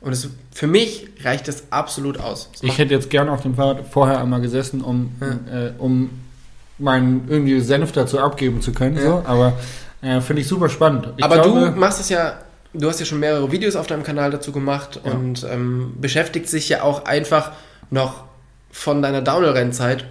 [0.00, 2.50] Und es, für mich reicht das absolut aus.
[2.54, 5.12] Es Ich hätte jetzt gerne auf dem Fahrrad vorher einmal gesessen, um,
[5.50, 6.10] äh, um
[6.78, 8.96] meinen irgendwie Senf dazu abgeben zu können.
[8.96, 9.02] Ja.
[9.02, 9.22] So.
[9.24, 9.54] Aber
[10.02, 11.08] äh, finde ich super spannend.
[11.16, 12.38] Ich Aber glaube, du machst es ja,
[12.74, 15.12] du hast ja schon mehrere Videos auf deinem Kanal dazu gemacht Ja.
[15.12, 17.52] und ähm, beschäftigt sich ja auch einfach
[17.90, 18.24] noch
[18.70, 20.04] von deiner Downhill-Rennzeit.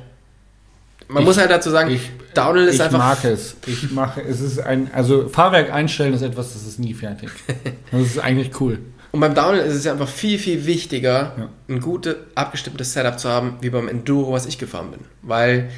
[1.08, 2.98] Man Ich- muss halt dazu sagen, ich, Downhill ist ich einfach.
[2.98, 3.56] mag es.
[3.68, 7.30] Ich mache, es ist ein, also Fahrwerk einstellen ist etwas, das ist nie fertig.
[7.92, 8.80] Das ist eigentlich cool.
[9.12, 11.50] Und beim Downhill ist es ja einfach viel, viel wichtiger, Ja.
[11.70, 15.02] ein gutes, abgestimmtes Setup zu haben, wie beim Enduro, was ich gefahren bin.
[15.22, 15.70] Weil,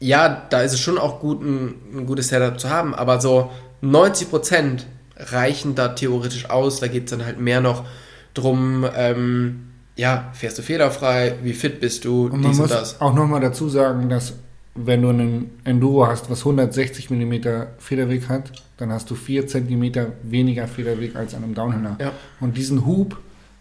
[0.00, 3.50] ja, da ist es schon auch gut, ein, ein gutes Setup zu haben, aber so
[3.82, 6.80] 90% reichen da theoretisch aus.
[6.80, 7.84] Da geht es dann halt mehr noch
[8.34, 12.70] drum, ähm, ja, fährst du fehlerfrei, wie fit bist du, Und man dies und muss
[12.70, 13.00] das.
[13.00, 14.34] auch nochmal dazu sagen, dass
[14.74, 17.34] wenn du einen Enduro hast, was 160 mm
[17.78, 19.92] Federweg hat, dann hast du 4 cm
[20.24, 21.96] weniger Federweg als an einem Downhiller.
[22.00, 22.10] Ja.
[22.40, 23.16] Und diesen Hub,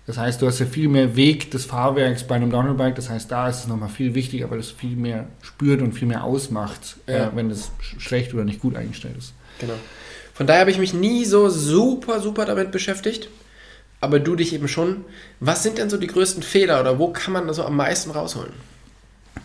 [0.07, 3.31] das heißt, du hast ja viel mehr Weg des Fahrwerks bei einem Downhillbike, das heißt,
[3.31, 6.97] da ist es nochmal viel wichtiger, weil es viel mehr spürt und viel mehr ausmacht,
[7.07, 7.27] Ja.
[7.27, 9.33] äh, wenn es sch- schlecht oder nicht gut eingestellt ist.
[9.59, 9.73] Genau.
[10.33, 13.29] Von daher habe ich mich nie so super, super damit beschäftigt.
[14.01, 15.05] Aber du dich eben schon.
[15.39, 18.11] Was sind denn so die größten Fehler oder wo kann man da so am meisten
[18.11, 18.51] rausholen?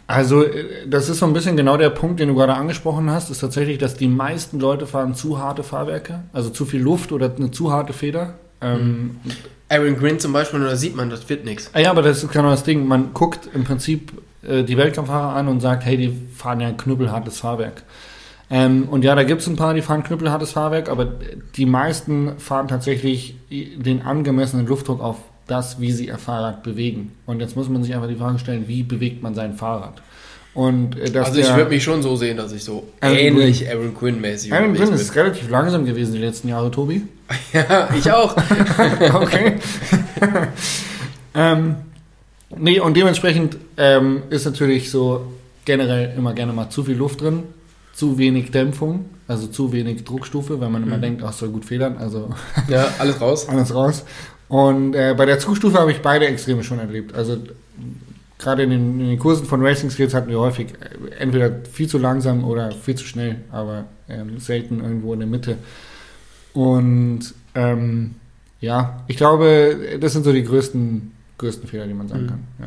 [0.08, 3.30] Also, äh, das ist so ein bisschen genau der Punkt, den du gerade angesprochen hast,
[3.30, 7.32] ist tatsächlich, dass die meisten Leute fahren zu harte Fahrwerke, also zu viel Luft oder
[7.34, 8.34] eine zu harte Feder.
[8.60, 9.20] Ähm,
[9.68, 11.70] Aaron Green zum Beispiel, da sieht man, das wird nichts.
[11.74, 12.86] ah ja, aber das ist genau das Ding.
[12.86, 16.76] Man guckt im Prinzip äh, die Weltcup-Fahrer an und sagt, hey, die fahren ja ein
[16.76, 17.82] knüppelhartes Fahrwerk.
[18.50, 21.06] Ähm, und ja, da gibt es ein paar, die fahren knüppelhartes Fahrwerk, aber
[21.56, 27.12] die meisten fahren tatsächlich den angemessenen Luftdruck auf das, wie sie ihr Fahrrad bewegen.
[27.26, 30.02] Und jetzt muss man sich einfach die Frage stellen, wie bewegt man sein Fahrrad?
[30.54, 33.94] Und äh, also ich würde mich schon so sehen, dass ich so Aaron ähnlich Aaron
[33.94, 37.02] Quinn-mäßig Aaron unterwegs Quinn ist relativ langsam gewesen die letzten Jahre, Tobi.
[37.52, 38.36] Ja, ich auch.
[39.14, 39.54] okay.
[41.34, 41.76] ähm,
[42.56, 45.32] nee, und dementsprechend ähm, ist natürlich so
[45.64, 47.44] generell immer gerne mal zu viel Luft drin,
[47.98, 51.96] zu wenig Dämpfung, also zu wenig Druckstufe, wenn man immer denkt, ach, soll gut federn,
[51.98, 52.32] also
[52.68, 53.48] Ja, alles raus.
[53.48, 54.04] alles raus.
[54.48, 57.12] Und äh, bei der Zugstufe habe ich beide Extreme schon erlebt.
[57.14, 57.38] Also
[58.38, 61.88] gerade in den, in den Kursen von Racing Skills hatten wir häufig äh, entweder viel
[61.88, 65.56] zu langsam oder viel zu schnell, aber ähm, selten irgendwo in der Mitte.
[66.54, 67.20] Und
[67.56, 68.14] ähm,
[68.60, 72.28] ja, ich glaube, das sind so die größten, größten Fehler, die man sagen Mhm.
[72.28, 72.44] kann.
[72.60, 72.64] Ja.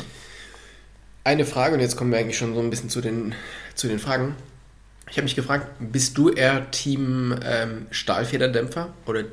[1.23, 3.33] Eine Frage, und jetzt kommen wir eigentlich schon so ein bisschen zu den,
[3.75, 4.35] zu den Fragen.
[5.11, 9.23] Ich habe mich gefragt, bist du eher Team ähm, Stahlfederdämpfer oder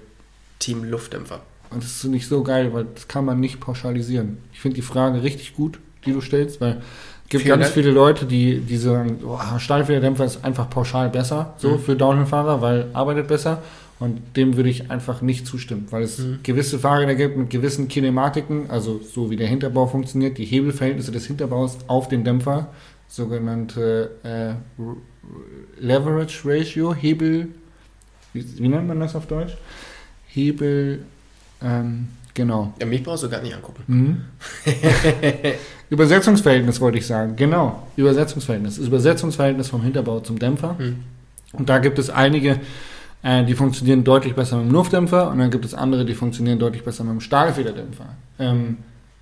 [0.59, 1.41] Team Luftdämpfer?
[1.71, 4.39] Und das ist nicht so geil, weil das kann man nicht pauschalisieren.
[4.53, 6.79] Ich finde die Frage richtig gut, die du stellst, weil
[7.25, 7.75] es gibt Vielen ganz Dank.
[7.75, 11.79] viele Leute, die, die sagen, oh, Stahlfederdämpfer ist einfach pauschal besser, so Mhm.
[11.81, 13.63] für Downhill-Fahrer, weil arbeitet besser.
[14.01, 16.39] Und dem würde ich einfach nicht zustimmen, weil es Mhm.
[16.43, 21.27] gewisse Fahrräder gibt mit gewissen Kinematiken, also so wie der Hinterbau funktioniert, die Hebelverhältnisse des
[21.27, 22.69] Hinterbaus auf den Dämpfer,
[23.09, 24.83] sogenannte äh,
[25.81, 27.49] Leverage Ratio, Hebel,
[28.33, 29.57] wie, wie nennt man das auf Deutsch?
[30.29, 31.05] Hebel,
[31.63, 32.75] ähm, genau.
[32.79, 33.83] Ja, mich brauchst du gar nicht angucken.
[33.87, 34.25] Mhm.
[35.91, 37.35] Übersetzungsverhältnis wollte ich sagen.
[37.37, 38.77] Genau, Übersetzungsverhältnis.
[38.77, 40.77] Das Übersetzungsverhältnis vom Hinterbau zum Dämpfer.
[40.79, 40.97] Hm.
[41.53, 42.61] Und da gibt es einige,
[43.23, 46.59] äh, die funktionieren deutlich besser mit dem Luftdämpfer und dann gibt es andere, die funktionieren
[46.59, 48.05] deutlich besser mit dem Stahlfederdämpfer.
[48.39, 48.77] Ähm,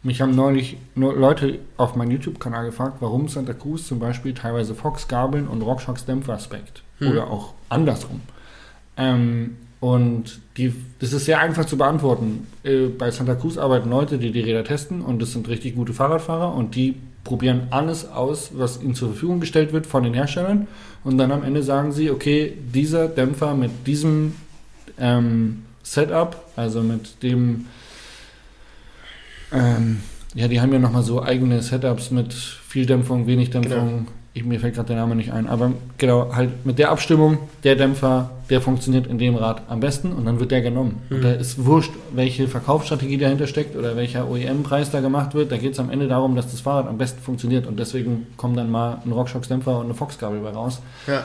[0.07, 5.49] mich haben neulich Leute auf meinem YouTube-Kanal gefragt, warum Santa Cruz zum Beispiel teilweise Fox-Gabeln
[5.49, 7.13] und RockShox Dämpfer-Aspekt Hm.
[7.13, 8.21] oder auch andersrum.
[8.97, 12.47] Ähm, und die, das ist sehr einfach zu beantworten.
[12.65, 15.93] Äh, bei Santa Cruz arbeiten Leute, die die Räder testen und das sind richtig gute
[15.93, 20.69] Fahrradfahrer und die probieren alles aus, was ihnen zur Verfügung gestellt wird von den Herstellern
[21.05, 24.37] und dann am Ende sagen sie, okay, dieser Dämpfer mit diesem
[24.99, 27.67] ähm, Setup, also mit dem
[29.53, 30.01] ähm,
[30.35, 34.09] ja, die haben ja nochmal so eigene Setups mit viel Dämpfung, wenig Dämpfung.
[34.35, 35.49] Ich, mir fällt gerade der Name nicht ein.
[35.49, 40.13] Aber genau, halt mit der Abstimmung, der Dämpfer, der funktioniert in dem Rad am besten
[40.13, 41.01] und dann wird der genommen.
[41.09, 45.53] Und da ist wurscht, welche Verkaufsstrategie dahinter steckt oder welcher OEM-Preis da gemacht wird.
[45.53, 48.57] Da geht es am Ende darum, dass das Fahrrad am besten funktioniert und deswegen kommen
[48.57, 50.83] dann mal ein RockShox-Dämpfer und eine Fox-Gabel bei raus.
[51.07, 51.25] Ja.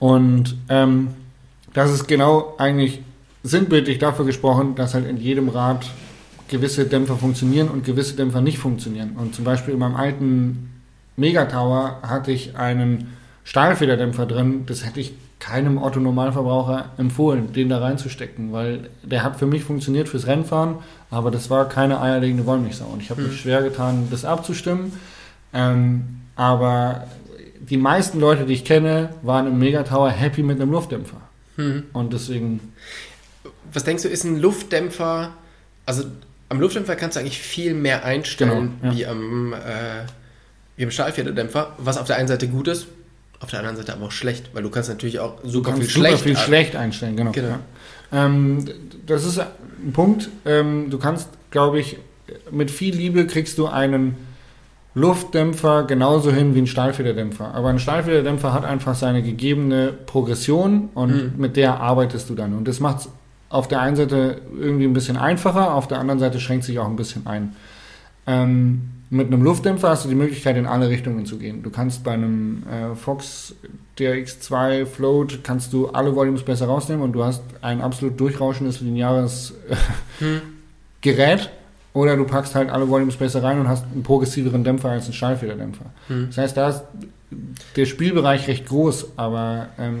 [0.00, 1.08] Und ähm,
[1.74, 3.02] das ist genau eigentlich
[3.44, 5.86] sinnbildlich dafür gesprochen, dass halt in jedem Rad
[6.48, 9.12] gewisse Dämpfer funktionieren und gewisse Dämpfer nicht funktionieren.
[9.16, 10.70] Und zum Beispiel in meinem alten
[11.16, 14.64] Megatower hatte ich einen Stahlfederdämpfer drin.
[14.66, 20.08] Das hätte ich keinem Otto-Normalverbraucher empfohlen, den da reinzustecken, weil der hat für mich funktioniert
[20.08, 20.76] fürs Rennfahren,
[21.10, 22.86] aber das war keine eierlegende Wollmilchsau.
[22.86, 24.92] Und ich habe mich schwer getan, das abzustimmen.
[25.52, 27.06] Ähm, aber
[27.60, 31.20] die meisten Leute, die ich kenne, waren im Megatower happy mit einem Luftdämpfer.
[31.56, 31.84] Hm.
[31.92, 32.72] Und deswegen,
[33.72, 35.30] Was denkst du, ist ein Luftdämpfer,
[35.86, 36.04] also
[36.48, 38.98] am Luftdämpfer kannst du eigentlich viel mehr einstellen Genau, ja.
[38.98, 39.56] wie am, äh,
[40.76, 42.86] wie am Stahlfederdämpfer, was auf der einen Seite gut ist,
[43.40, 45.90] auf der anderen Seite aber auch schlecht, weil du kannst natürlich auch super kannst viel
[45.94, 47.32] super schlecht, viel schlecht einstellen, genau.
[47.32, 47.48] Genau.
[48.12, 48.26] Ja.
[48.26, 48.64] Ähm,
[49.06, 50.28] das ist ein Punkt.
[50.46, 51.98] Ähm, du kannst, glaube ich,
[52.50, 54.16] mit viel Liebe kriegst du einen
[54.94, 57.54] Luftdämpfer genauso hin wie ein Stahlfederdämpfer.
[57.54, 61.40] Aber ein Stahlfederdämpfer hat einfach seine gegebene Progression und Mhm.
[61.40, 62.54] mit der arbeitest du dann.
[62.54, 63.08] Und das macht es
[63.50, 66.86] auf der einen Seite irgendwie ein bisschen einfacher, auf der anderen Seite schränkt sich auch
[66.86, 67.56] ein bisschen ein.
[68.26, 71.62] Ähm, mit einem Luftdämpfer hast du die Möglichkeit, in alle Richtungen zu gehen.
[71.62, 73.54] Du kannst bei einem äh, Fox
[73.98, 79.54] DRX2 Float kannst du alle Volumes besser rausnehmen und du hast ein absolut durchrauschendes lineares
[79.70, 79.76] äh,
[80.18, 80.40] Hm.
[81.00, 81.50] Gerät.
[81.94, 85.14] Oder du packst halt alle Volumes besser rein und hast einen progressiveren Dämpfer als einen
[85.14, 85.86] Stahlfederdämpfer.
[86.08, 86.26] Hm.
[86.28, 86.82] Das heißt, da ist
[87.76, 90.00] der Spielbereich recht groß, aber ähm,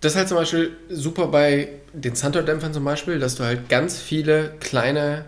[0.00, 3.98] Das ist halt zum Beispiel super bei den Santor-Dämpfern zum Beispiel, dass du halt ganz
[3.98, 5.24] viele kleine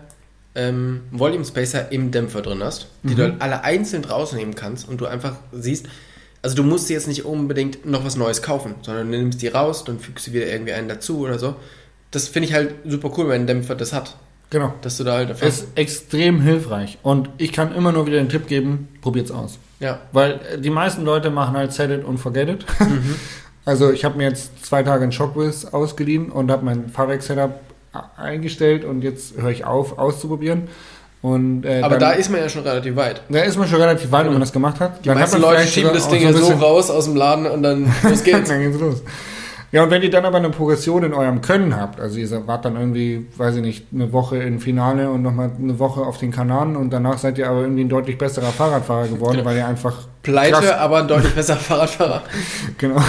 [0.55, 3.15] ähm, Volume Spacer im Dämpfer drin hast, die Mhm.
[3.17, 5.87] du halt alle einzeln rausnehmen kannst und du einfach siehst,
[6.41, 9.47] also du musst dir jetzt nicht unbedingt noch was Neues kaufen, sondern du nimmst die
[9.47, 11.55] raus, dann fügst du wieder irgendwie einen dazu oder so.
[12.11, 14.15] Das finde ich halt super cool, wenn ein Dämpfer das hat,
[14.51, 14.73] genau.
[14.81, 16.97] dass du da halt einfach, Ist extrem hilfreich.
[17.01, 19.57] Und ich kann immer nur wieder den Tipp geben, probiert's aus.
[19.79, 22.65] ja, Weil äh, die meisten Leute machen halt set it und forget it.
[22.79, 23.15] Mhm.
[23.65, 27.51] Also ich habe mir jetzt zwei Tage ein Shockwiz ausgeliehen und habe mein Fahrwerk-Setup
[28.17, 30.67] eingestellt und jetzt höre ich auf, auszuprobieren.
[31.21, 33.21] Und, äh, aber dann, da ist man ja schon relativ weit.
[33.29, 35.05] da ist man schon relativ weit, wenn man das gemacht hat.
[35.05, 38.23] Die meisten Leute schieben das Ding ja so raus aus dem Laden und dann los
[38.23, 38.49] geht's.
[38.49, 39.01] dann geht's los.
[39.71, 42.65] Ja, und wenn ihr dann aber eine Progression in eurem Können habt, also ihr wart
[42.65, 46.31] dann irgendwie, weiß ich nicht, eine Woche im Finale und nochmal eine Woche auf den
[46.31, 49.45] Kanaren und danach seid ihr aber irgendwie ein deutlich besserer Fahrradfahrer geworden, Genau.
[49.49, 52.21] weil ihr einfach Pleite, aber ein deutlich besserer Fahrradfahrer.
[52.77, 53.01] Genau.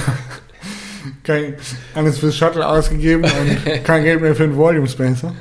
[1.23, 1.55] Kein,
[1.95, 5.33] alles fürs Shuttle ausgegeben und kein Geld mehr für den Volume Spacer.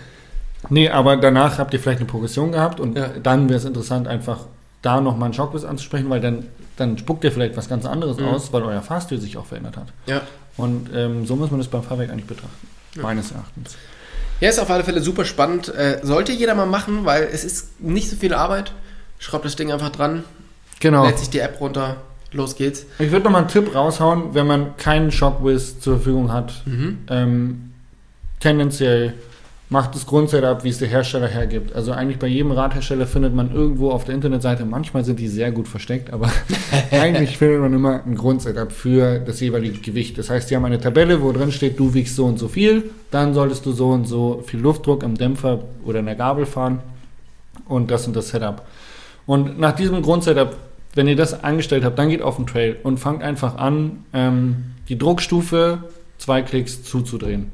[0.70, 3.10] Nee, aber danach habt ihr vielleicht eine Progression gehabt und Ja.
[3.22, 4.40] dann wäre es interessant, einfach
[4.82, 6.46] da nochmal einen Shockbiss anzusprechen, weil dann,
[6.78, 8.26] dann spuckt ihr vielleicht was ganz anderes Mhm.
[8.28, 9.88] aus, weil euer Fahrstil sich auch verändert hat.
[10.06, 10.22] Ja.
[10.58, 12.68] Und ähm, so muss man das beim Fahrwerk eigentlich betrachten.
[13.02, 13.76] Meines Erachtens.
[14.40, 15.74] Ja, ist auf alle Fälle super spannend.
[15.74, 18.72] Äh, sollte jeder mal machen, weil es ist nicht so viel Arbeit.
[19.20, 20.24] Schraubt das Ding einfach dran,
[20.80, 21.06] Genau.
[21.06, 21.98] lädt sich die App runter,
[22.34, 22.86] los geht's.
[23.00, 26.64] Ich würde nochmal einen Tipp raushauen, wenn man keinen Shockwiz zur Verfügung hat.
[26.66, 26.98] Mhm.
[27.10, 27.72] Ähm,
[28.40, 29.14] tendenziell
[29.74, 31.76] macht das Grundsetup, wie es der Hersteller hergibt.
[31.76, 35.52] Also eigentlich bei jedem Radhersteller findet man irgendwo auf der Internetseite, manchmal sind die sehr
[35.52, 36.32] gut versteckt, aber
[36.92, 40.18] eigentlich findet man immer ein Grundsetup für das jeweilige Gewicht.
[40.20, 42.92] Das heißt, die haben eine Tabelle, wo drin steht, du wiegst so und so viel,
[43.10, 46.80] dann solltest du so und so viel Luftdruck im Dämpfer oder in der Gabel fahren
[47.66, 48.64] und das und das Setup.
[49.26, 50.56] Und nach diesem Grundsetup,
[50.96, 54.74] wenn ihr das eingestellt habt, dann geht auf den Trail und fangt einfach an, ähm,
[54.90, 55.84] die Druckstufe
[56.18, 57.52] zwei Klicks zuzudrehen.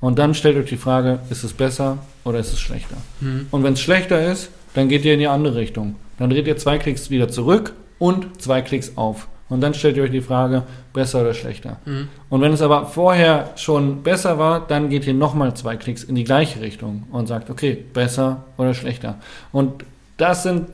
[0.00, 2.96] Und dann stellt euch die Frage, ist es besser oder ist es schlechter?
[3.20, 3.46] Mhm.
[3.50, 5.96] Und wenn es schlechter ist, dann geht ihr in die andere Richtung.
[6.18, 9.28] Dann dreht ihr zwei Klicks wieder zurück und zwei Klicks auf.
[9.48, 11.78] Und dann stellt ihr euch die Frage, besser oder schlechter.
[11.84, 12.08] Mhm.
[12.28, 16.14] Und wenn es aber vorher schon besser war, dann geht ihr nochmal zwei Klicks in
[16.14, 19.16] die gleiche Richtung und sagt, okay, besser oder schlechter.
[19.50, 19.84] Und
[20.16, 20.68] das sind,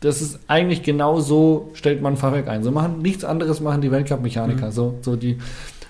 [0.00, 2.62] das ist eigentlich genau so, stellt man ein Fahrwerk ein.
[2.62, 4.66] So machen nichts anderes machen die Weltcup-Mechaniker.
[4.66, 4.72] Mhm.
[4.72, 5.38] So, so die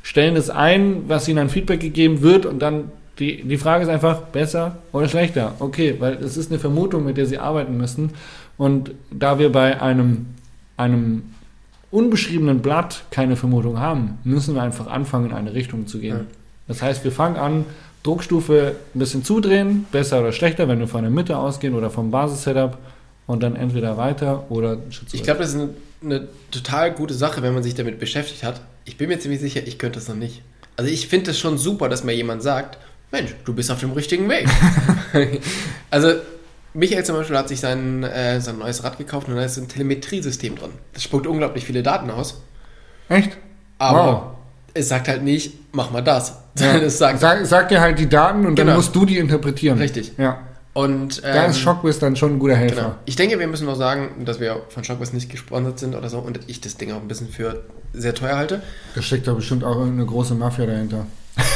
[0.03, 3.91] stellen es ein, was ihnen an Feedback gegeben wird und dann Die, die Frage ist
[3.91, 5.55] einfach, besser oder schlechter?
[5.59, 8.11] Okay, weil es ist eine Vermutung, mit der sie arbeiten müssen.
[8.57, 10.27] Und da wir bei einem,
[10.77, 11.25] einem
[11.91, 16.17] unbeschriebenen Blatt keine Vermutung haben, müssen wir einfach anfangen, in eine Richtung zu gehen.
[16.17, 16.25] Ja.
[16.69, 17.65] Das heißt, wir fangen an,
[18.05, 22.13] Druckstufe ein bisschen zudrehen, besser oder schlechter, wenn wir von der Mitte ausgehen oder vom
[22.13, 22.79] Basis-Setup
[23.29, 25.69] und dann entweder weiter oder Schritt Ich glaube, das ist eine,
[26.03, 28.61] eine total gute Sache, wenn man sich damit beschäftigt hat.
[28.85, 30.43] Ich bin mir ziemlich sicher, ich könnte das noch nicht.
[30.77, 32.79] Also ich finde es schon super, dass mir jemand sagt,
[33.13, 34.47] Mensch, du bist auf dem richtigen Weg.
[35.91, 36.13] also
[36.75, 39.69] Michael zum Beispiel hat sich sein, äh, sein neues Rad gekauft und da ist ein
[39.69, 40.71] Telemetriesystem drin.
[40.95, 42.41] Das spuckt unglaublich viele Daten aus.
[43.09, 43.37] Echt?
[43.79, 44.23] Aber Wow.
[44.75, 46.35] es sagt halt nicht, mach mal das.
[46.59, 46.77] Ja.
[46.81, 48.77] es sagt, Sag, sag dir halt die Daten und dann Genau.
[48.77, 49.79] musst du die interpretieren.
[49.79, 50.13] Richtig.
[50.19, 50.39] Ja.
[50.79, 52.77] Und Da ähm, ist Shockwiz dann schon ein guter Helfer.
[52.77, 52.95] Genau.
[53.05, 56.21] Ich denke, wir müssen noch sagen, dass wir von Shockwave nicht gesponsert sind oder so
[56.21, 58.63] und ich das Ding auch ein bisschen für sehr teuer halte.
[58.95, 61.07] Da steckt da bestimmt auch irgendeine große Mafia dahinter.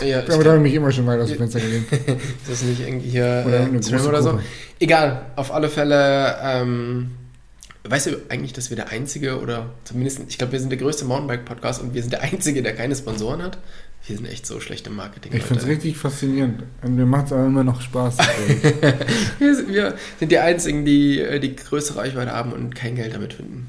[0.00, 1.92] Ja, ich Damit habe ich mich immer schon weit aus dem Fenster gelehnt.
[1.92, 4.40] Ist das nicht irgendwie hier Oder äh, eine oder so?
[4.80, 6.38] Egal, auf alle Fälle.
[6.42, 7.12] Ähm,
[7.84, 11.04] weißt du eigentlich, dass wir der einzige oder zumindest, ich glaube, wir sind der größte
[11.04, 13.58] Mountainbike-Podcast und wir sind der einzige, der keine Sponsoren hat.
[14.06, 15.32] Wir sind echt so schlecht im Marketing.
[15.32, 16.64] Ich finde es richtig faszinierend.
[16.82, 18.18] Und mir macht es aber immer noch Spaß.
[19.38, 23.14] wir, sind, wir sind die einzigen, die äh, die größte Reichweite haben und kein Geld
[23.14, 23.68] damit finden.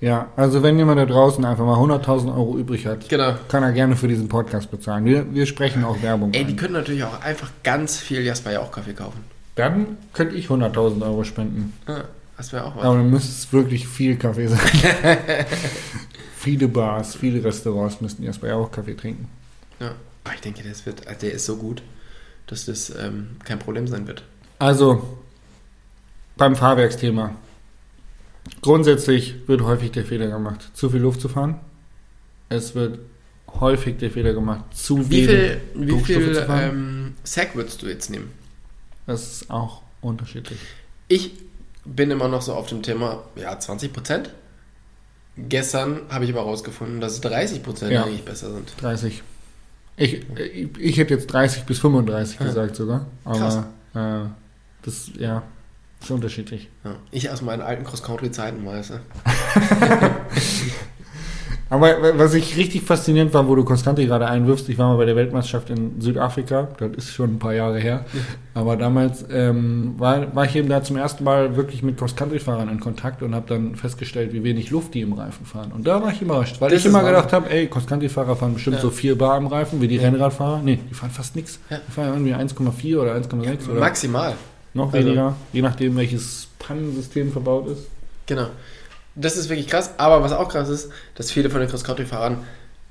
[0.00, 3.36] ja, also wenn jemand da draußen einfach mal 100.000 Euro übrig hat, Genau.
[3.48, 5.06] kann er gerne für diesen Podcast bezahlen.
[5.06, 6.34] Wir, wir sprechen auch Werbung.
[6.34, 6.56] Ey, die ein.
[6.56, 9.20] können natürlich auch einfach ganz viel Jasper ja auch Kaffee kaufen.
[9.54, 11.72] Dann könnte ich 100.000 Euro spenden.
[11.88, 12.04] Ja,
[12.36, 12.84] das wäre auch was.
[12.84, 14.58] Aber dann müsste es wirklich viel Kaffee sein.
[16.36, 19.28] viele Bars, viele Restaurants müssten erst bei auch Kaffee trinken.
[19.84, 19.94] Ja.
[20.24, 21.82] Aber ich denke, das wird, also der ist so gut,
[22.46, 24.22] dass das ähm, kein Problem sein wird.
[24.58, 25.18] Also,
[26.36, 27.34] beim Fahrwerksthema.
[28.62, 31.60] Grundsätzlich wird häufig der Fehler gemacht, zu viel Luft zu fahren.
[32.48, 32.98] Es wird
[33.60, 36.70] häufig der Fehler gemacht, zu Wie wenig viel, wie viel zu fahren.
[36.70, 38.30] ähm, Sack würdest du jetzt nehmen?
[39.06, 40.58] Das ist auch unterschiedlich.
[41.08, 41.32] Ich
[41.84, 44.30] bin immer noch so auf dem Thema, ja, 20 Prozent.
[45.36, 48.04] Gestern habe ich aber herausgefunden, dass 30 Prozent Ja.
[48.04, 48.72] eigentlich besser sind.
[48.80, 49.22] 30.
[49.96, 52.46] Ich, ich, ich hätte jetzt 30 bis 35 Ja.
[52.46, 53.06] gesagt sogar.
[53.24, 54.28] Aber äh,
[54.82, 55.42] das, ja,
[56.00, 56.68] ist unterschiedlich.
[56.84, 56.96] Ja.
[57.10, 58.94] Ich aus meinen alten Cross-Country-Zeiten, weißt du.
[61.70, 65.06] Aber was ich richtig faszinierend war, wo du Konstantin gerade einwirfst, ich war mal bei
[65.06, 68.04] der Weltmeisterschaft in Südafrika, das ist schon ein paar Jahre her,
[68.52, 72.80] aber damals ähm, war, war ich eben da zum ersten Mal wirklich mit Cross-Country-Fahrern in
[72.80, 75.72] Kontakt und habe dann festgestellt, wie wenig Luft die im Reifen fahren.
[75.74, 78.76] Und da war ich überrascht, weil Das ich immer gedacht habe, ey, Cross-Country-Fahrer fahren bestimmt
[78.76, 78.82] Ja.
[78.82, 80.02] so 4 Bar im Reifen, wie die Ja.
[80.02, 80.60] Rennradfahrer.
[80.62, 81.58] Nee, die fahren fast nichts.
[81.70, 84.34] Die fahren irgendwie 1,4 oder 1,6 oder Maximal.
[84.74, 87.88] noch Also- weniger, je nachdem, welches Pannensystem verbaut ist.
[88.26, 88.46] Genau.
[89.16, 89.90] Das ist wirklich krass.
[89.96, 92.38] Aber was auch krass ist, dass viele von den Cross-Country-Fahrern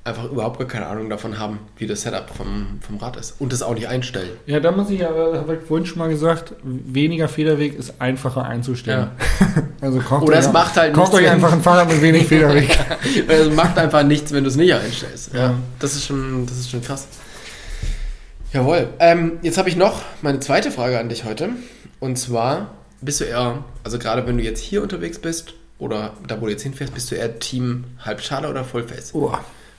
[0.04, 3.36] einfach überhaupt gar keine Ahnung davon haben, wie das Setup vom, vom Rad ist.
[3.38, 4.30] Und das auch nicht einstellen.
[4.44, 8.44] Ja, da muss ich aber, habe ich vorhin schon mal gesagt, weniger Federweg ist einfacher
[8.44, 9.08] einzustellen.
[9.80, 12.26] also kauft Oder euch, es macht halt kauft nichts, euch einfach ein Fahrrad mit wenig
[12.26, 12.78] Federweg.
[13.28, 15.32] Es macht einfach nichts, wenn du es nicht einstellst.
[15.32, 15.54] Ja.
[15.78, 17.06] Das ist schon, das ist schon krass.
[18.52, 18.88] Jawohl.
[18.98, 21.50] Ähm, jetzt habe ich noch meine zweite Frage an dich heute.
[22.00, 26.40] Und zwar, bist du eher, also gerade wenn du jetzt hier unterwegs bist oder da,
[26.40, 29.10] wo du jetzt hinfährst, bist du eher Team Halbschale oder Fullface?
[29.14, 29.32] Oh.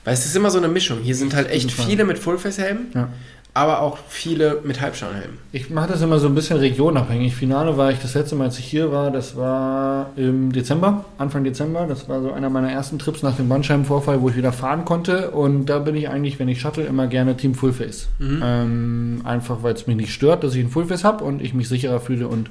[0.04, 0.98] Weil es ist immer so eine Mischung.
[1.00, 3.08] Hier sind halt echt viele mit Fullface-Helmen, Ja.
[3.54, 5.38] aber auch viele mit Halbschalenhelmen.
[5.50, 7.34] Ich mache das immer so ein bisschen regionabhängig.
[7.34, 11.42] Finale war ich das letzte Mal, als ich hier war, das war im Dezember, Anfang
[11.42, 11.86] Dezember.
[11.88, 15.32] Das war so einer meiner ersten Trips nach dem Bandscheibenvorfall, wo ich wieder fahren konnte.
[15.32, 18.06] Und da bin ich eigentlich, wenn ich shuttle, immer gerne Team Fullface.
[18.20, 18.42] Mhm.
[18.44, 21.68] Ähm, einfach, weil es mich nicht stört, dass ich ein Fullface habe und ich mich
[21.68, 22.28] sicherer fühle.
[22.28, 22.48] Und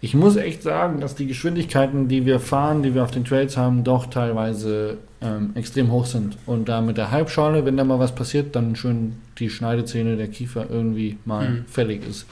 [0.00, 3.56] ich muss echt sagen, dass die Geschwindigkeiten, die wir fahren, die wir auf den Trails
[3.56, 6.38] haben, doch teilweise ähm, extrem hoch sind.
[6.46, 10.28] Und da mit der Halbschale, wenn da mal was passiert, dann schön die Schneidezähne der
[10.28, 11.64] Kiefer irgendwie mal Mhm.
[11.66, 12.26] fällig ist.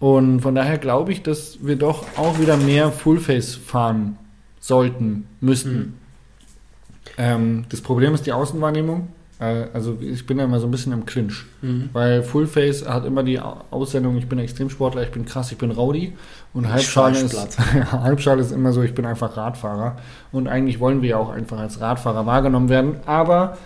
[0.00, 4.16] Und von daher glaube ich, dass wir doch auch wieder mehr Fullface fahren
[4.58, 5.76] sollten, müssten.
[5.78, 5.92] Mhm.
[7.18, 9.08] Ähm, das Problem ist die Außenwahrnehmung.
[9.40, 11.46] Äh, also ich bin da immer so ein bisschen im Clinch.
[11.62, 11.88] Mhm.
[11.92, 15.70] Weil Fullface hat immer die Au- Aussendung, ich bin Extremsportler, ich bin krass, ich bin
[15.70, 16.12] Rowdy.
[16.52, 17.58] Und Halbschale ist.
[17.92, 19.96] Halbschale ist immer so, ich bin einfach Radfahrer.
[20.32, 22.96] Und eigentlich wollen wir ja auch einfach als Radfahrer wahrgenommen werden.
[23.06, 23.56] Aber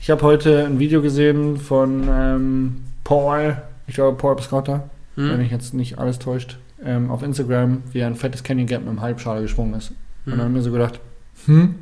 [0.00, 4.84] ich habe heute ein Video gesehen von ähm, Paul, ich glaube Paul Piscotta,
[5.16, 5.36] wenn Mhm.
[5.38, 8.88] mich jetzt nicht alles täuscht, ähm, auf Instagram, wie er ein fettes Canyon Gap mit
[8.88, 9.90] einem Halbschale gesprungen ist.
[10.24, 11.00] Und dann habe ich mir so gedacht,
[11.46, 11.74] hm,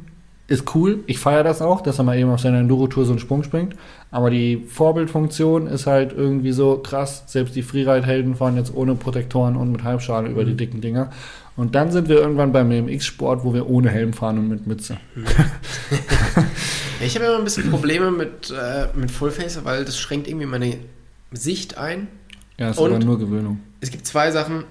[0.49, 3.19] ist cool, ich feiere das auch, dass er mal eben auf seiner Enduro-Tour so einen
[3.21, 3.75] Sprung springt.
[4.11, 7.25] Aber die Vorbildfunktion ist halt irgendwie so krass.
[7.27, 11.11] Selbst die Freeride-Helden fahren jetzt ohne Protektoren und mit Halbschale über die dicken Dinger.
[11.57, 14.97] Und dann sind wir irgendwann beim BMX-Sport, wo wir ohne Helm fahren und mit Mütze.
[15.17, 15.45] Ja,
[17.05, 20.77] Ich habe immer ein bisschen Probleme mit, äh, mit Fullface, weil das schränkt irgendwie meine
[21.33, 22.09] Sicht ein.
[22.59, 23.61] Ja, ist Und- aber nur Gewöhnung.
[23.81, 24.65] Es gibt zwei Sachen.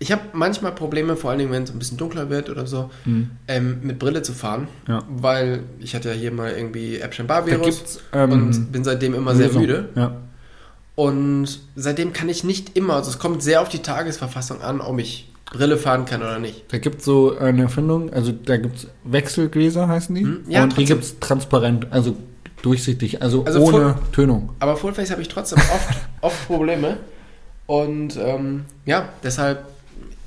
[0.00, 2.90] Ich habe manchmal Probleme, vor allen Dingen, wenn es ein bisschen dunkler wird oder so,
[3.04, 3.30] Hm.
[3.48, 4.68] ähm, mit Brille zu fahren.
[4.86, 5.02] Ja.
[5.08, 9.62] Weil ich hatte ja hier mal irgendwie Epstein-Barr-Virus ähm, und bin seitdem immer sehr Lösung.
[9.62, 9.88] müde.
[9.96, 10.12] Ja.
[10.94, 14.98] Und seitdem kann ich nicht immer, also es kommt sehr auf die Tagesverfassung an, ob
[14.98, 16.64] ich Brille fahren kann oder nicht.
[16.72, 20.22] Da gibt es so eine Erfindung, also da gibt es Wechselgläser, heißen die.
[20.22, 22.16] Hm, ja, und die gibt es transparent, also
[22.62, 24.50] durchsichtig, also, Also ohne Tönung.
[24.58, 26.98] Aber Fullface habe ich trotzdem oft, oft Probleme.
[27.66, 29.64] Und ähm, ja, deshalb,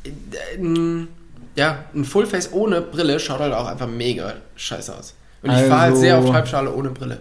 [0.06, 1.08] äh, n-
[1.56, 5.16] ja, ein Fullface ohne Brille schaut halt auch einfach mega scheiße aus.
[5.44, 7.20] Und ich fahre halt Also- sehr oft Halbschale ohne Brille.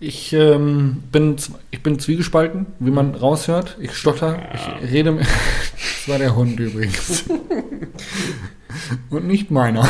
[0.00, 1.36] Ich, ähm, bin,
[1.70, 3.76] ich bin zwiegespalten, wie man raushört.
[3.80, 4.36] Ich stotter,
[4.82, 5.20] ich rede.
[6.04, 7.22] Das war der Hund übrigens.
[9.10, 9.88] Und nicht meiner.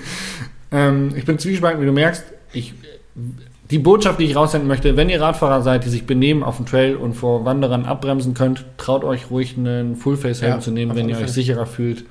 [0.70, 2.22] ähm, ich bin zwiegespalten, wie du merkst.
[2.52, 2.72] Ich,
[3.70, 6.66] die Botschaft, die ich raussenden möchte, wenn ihr Radfahrer seid, die sich benehmen auf dem
[6.66, 10.96] Trail und vor Wanderern abbremsen könnt, traut euch ruhig einen Fullface-Helm Ja, zu nehmen, auf
[10.96, 12.04] wenn ihr euch sicherer fühlt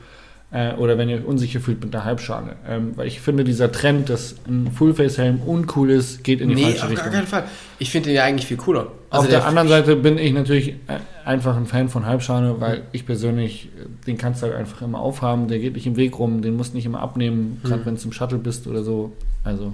[0.51, 2.55] äh, oder wenn ihr euch unsicher fühlt mit der Halbschale.
[2.67, 6.63] Ähm, weil ich finde, dieser Trend, dass ein Fullface-Helm uncool ist, geht in die Nee,
[6.63, 7.05] falsche auf Richtung.
[7.05, 7.43] gar keinen Fall.
[7.77, 8.87] Ich finde den ja eigentlich viel cooler.
[9.11, 12.81] Also Auf der, anderen Seite bin ich natürlich äh, einfach ein Fan von Halbschale, weil
[12.93, 16.17] ich persönlich, äh, den kannst du halt einfach immer aufhaben, der geht nicht im Weg
[16.17, 17.85] rum, den musst du nicht immer abnehmen, gerade Mhm.
[17.85, 19.11] wenn du im Shuttle bist oder so.
[19.43, 19.73] Also,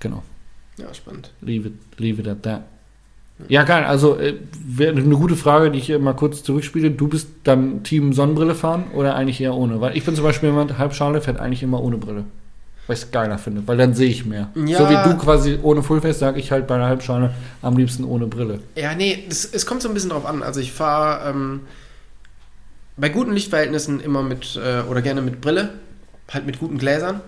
[0.00, 0.22] genau,
[0.82, 1.30] Ja, spannend.
[1.40, 2.62] leave it, leave it at that.
[3.48, 6.90] Ja, geil, also äh, wäre eine gute Frage, die ich hier mal kurz zurückspiele.
[6.90, 9.80] Du bist dann Team Sonnenbrille fahren oder eigentlich eher ohne?
[9.80, 12.24] Weil ich bin zum Beispiel jemand, Halbschale fährt eigentlich immer ohne Brille.
[12.86, 14.50] Weil ich es geiler finde, weil dann sehe ich mehr.
[14.54, 14.78] Ja.
[14.78, 18.26] So wie du quasi ohne Fullface, sage ich halt bei der Halbschale am liebsten ohne
[18.26, 18.60] Brille.
[18.76, 20.42] Ja, nee, das, es kommt so ein bisschen drauf an.
[20.42, 21.60] Also ich fahre ähm,
[22.96, 25.70] bei guten Lichtverhältnissen immer mit, äh, oder gerne mit Brille,
[26.28, 27.20] halt mit guten Gläsern.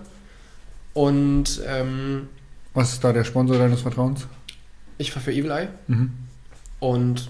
[0.93, 2.27] Und ähm,
[2.75, 4.27] Was ist da der Sponsor deines Vertrauens?
[4.97, 5.67] ich fahre für Evil Eye.
[5.87, 6.11] Mhm.
[6.79, 7.29] Und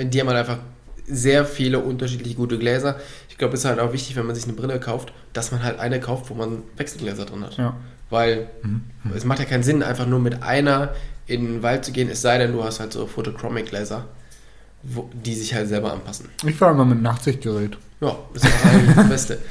[0.00, 0.58] die haben halt einfach
[1.06, 2.96] sehr viele unterschiedliche gute Gläser.
[3.28, 5.62] Ich glaube, es ist halt auch wichtig, wenn man sich eine Brille kauft, dass man
[5.62, 7.56] halt eine kauft, wo man Wechselgläser drin hat.
[7.58, 7.76] Ja.
[8.08, 8.82] Weil Mhm.
[9.14, 10.94] es macht ja keinen Sinn, einfach nur mit einer
[11.26, 14.06] in den Wald zu gehen, es sei denn, du hast halt so Photochromic-Gläser,
[14.82, 16.28] wo- die sich halt selber anpassen.
[16.46, 17.76] Ich fahre immer mit Nachtsichtgerät.
[18.00, 19.38] Ja, das ist eigentlich das Beste.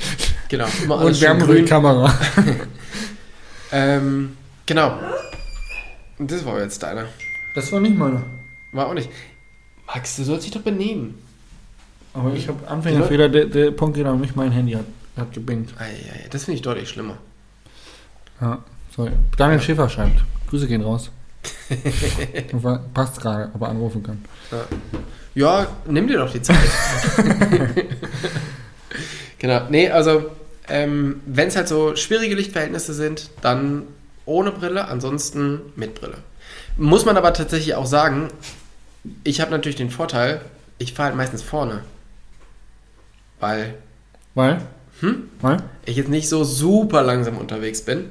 [0.49, 1.65] Genau, immer alles Und wir haben grün.
[1.65, 2.13] Kamera.
[3.71, 4.99] Ähm, genau.
[6.23, 7.03] Und das war jetzt deiner.
[7.53, 8.23] Das war nicht meine.
[8.71, 9.09] War auch nicht.
[9.87, 11.15] Max, du sollst dich doch benehmen.
[12.13, 14.85] Aber ich habe Anfängerfehler, der, der Punkt geht aber nicht mein Handy hat,
[15.17, 17.17] hat ei, das finde ich deutlich schlimmer.
[18.39, 18.63] Ja,
[18.95, 19.11] sorry.
[19.35, 20.23] Daniel Schäfer schreibt.
[20.49, 21.11] Grüße gehen raus.
[22.93, 24.23] Passt gerade, ob er anrufen kann.
[25.35, 26.57] Ja, nimm dir doch die Zeit.
[29.39, 29.63] genau.
[29.69, 30.31] Nee, also,
[30.69, 33.87] ähm, wenn es halt so schwierige Lichtverhältnisse sind, dann
[34.25, 36.17] ohne Brille, ansonsten mit Brille.
[36.77, 38.29] Muss man aber tatsächlich auch sagen,
[39.23, 40.41] ich habe natürlich den Vorteil,
[40.77, 41.81] ich fahre halt meistens vorne.
[43.39, 43.75] Weil
[44.35, 44.61] Weil?
[45.01, 45.23] Hm?
[45.41, 45.57] Weil?
[45.85, 48.05] ich jetzt nicht so super langsam unterwegs bin.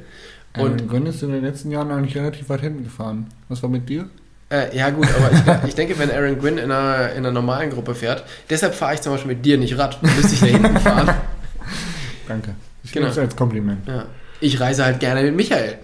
[0.56, 3.28] Und Und Gönn ist in den letzten Jahren eigentlich relativ weit hinten gefahren.
[3.48, 4.08] Was war mit dir?
[4.50, 7.70] Äh, ja gut, aber ich, ich denke, wenn Aaron Gwynn in einer, in einer normalen
[7.70, 10.78] Gruppe fährt, deshalb fahre ich zum Beispiel mit dir nicht Rad, müsste ich da hinten
[10.78, 11.14] fahren.
[12.28, 12.54] Danke.
[12.84, 13.04] Ich Genau.
[13.06, 13.88] nehme es als Kompliment.
[13.88, 14.04] Ja.
[14.40, 15.78] Ich reise halt gerne mit Michael.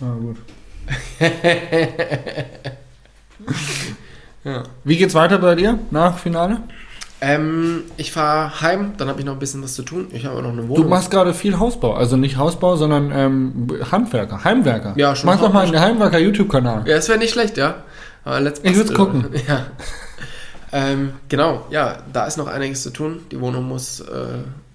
[0.00, 0.36] Ah, gut.
[4.44, 4.62] Ja.
[4.84, 6.58] Wie geht's weiter bei dir nach Finale?
[7.20, 10.06] Ähm, ich fahre heim, dann habe ich noch ein bisschen was zu tun.
[10.12, 10.88] Ich habe noch eine Du Wohnung.
[10.88, 14.92] machst gerade viel Hausbau, also nicht Hausbau, sondern ähm, Handwerker, Heimwerker.
[14.96, 16.86] Ja, schon Mach doch mal einen Heimwerker YouTube-Kanal.
[16.86, 17.82] ja, das wäre nicht schlecht, ja.
[18.24, 19.22] Aber let's Ich würd's basteln.
[19.22, 19.40] gucken.
[19.48, 19.66] Ja.
[20.72, 23.20] Ähm, genau, ja, da ist noch einiges zu tun.
[23.32, 24.04] Die Wohnung muss äh,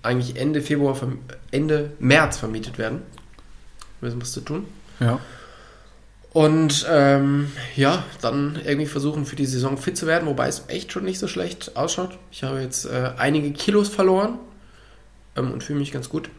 [0.03, 0.97] eigentlich Ende Februar,
[1.51, 3.03] Ende März vermietet werden.
[3.99, 4.65] Wir müssen was zu tun.
[5.01, 5.19] Ja.
[6.33, 10.93] Und ähm, ja, dann irgendwie versuchen für die Saison fit zu werden, wobei es echt
[10.93, 12.17] schon nicht so schlecht ausschaut.
[12.31, 14.39] Ich habe jetzt äh, einige Kilos verloren
[15.35, 16.29] ähm, und fühle mich ganz gut.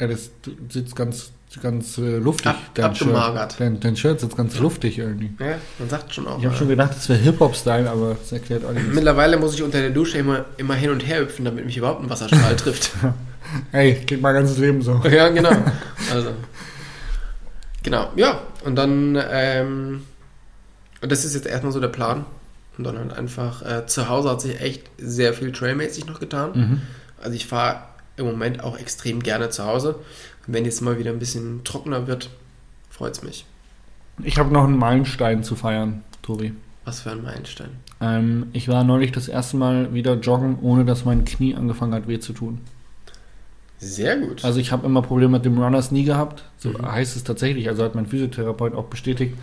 [0.00, 0.30] Ja, das
[0.68, 3.08] sitzt ganz, ganz äh, luftig, Ab- dein Shirt.
[3.08, 3.56] abgemagert.
[3.58, 5.32] Dein, dein Shirt sitzt ganz luftig irgendwie.
[5.40, 6.38] Ja, man sagt schon auch.
[6.38, 8.94] Ich habe äh, schon gedacht, das wäre Hip-Hop-Style, aber das erklärt auch nichts.
[8.94, 12.00] mittlerweile muss ich unter der Dusche immer, immer hin und her hüpfen, damit mich überhaupt
[12.00, 12.92] ein Wasserstrahl trifft.
[13.72, 15.00] Ey, geht mein ganzes Leben so.
[15.10, 15.50] ja, genau.
[16.12, 16.30] Also.
[17.82, 18.40] Genau, ja.
[18.64, 20.02] Und dann, ähm,
[21.00, 22.24] und das ist jetzt erstmal so der Plan.
[22.78, 26.50] Und dann halt einfach, äh, zu Hause hat sich echt sehr viel trailmäßig noch getan.
[26.54, 26.82] Mhm.
[27.20, 27.82] Also ich fahre
[28.16, 29.96] im Moment auch extrem gerne zu Hause.
[30.46, 32.30] Und wenn jetzt mal wieder ein bisschen trockener wird,
[32.90, 33.44] freut es mich.
[34.22, 36.54] Ich habe noch einen Meilenstein zu feiern, Tobi.
[36.84, 37.70] Was für ein Meilenstein.
[38.00, 42.08] Ähm, ich war neulich das erste Mal wieder joggen, ohne dass mein Knie angefangen hat,
[42.08, 42.60] weh zu tun.
[43.84, 44.44] Sehr gut.
[44.44, 46.44] Also ich habe immer Probleme mit dem Runners nie gehabt.
[46.56, 46.86] So Mhm.
[46.92, 47.68] heißt es tatsächlich.
[47.68, 49.34] Also hat mein Physiotherapeut auch bestätigt.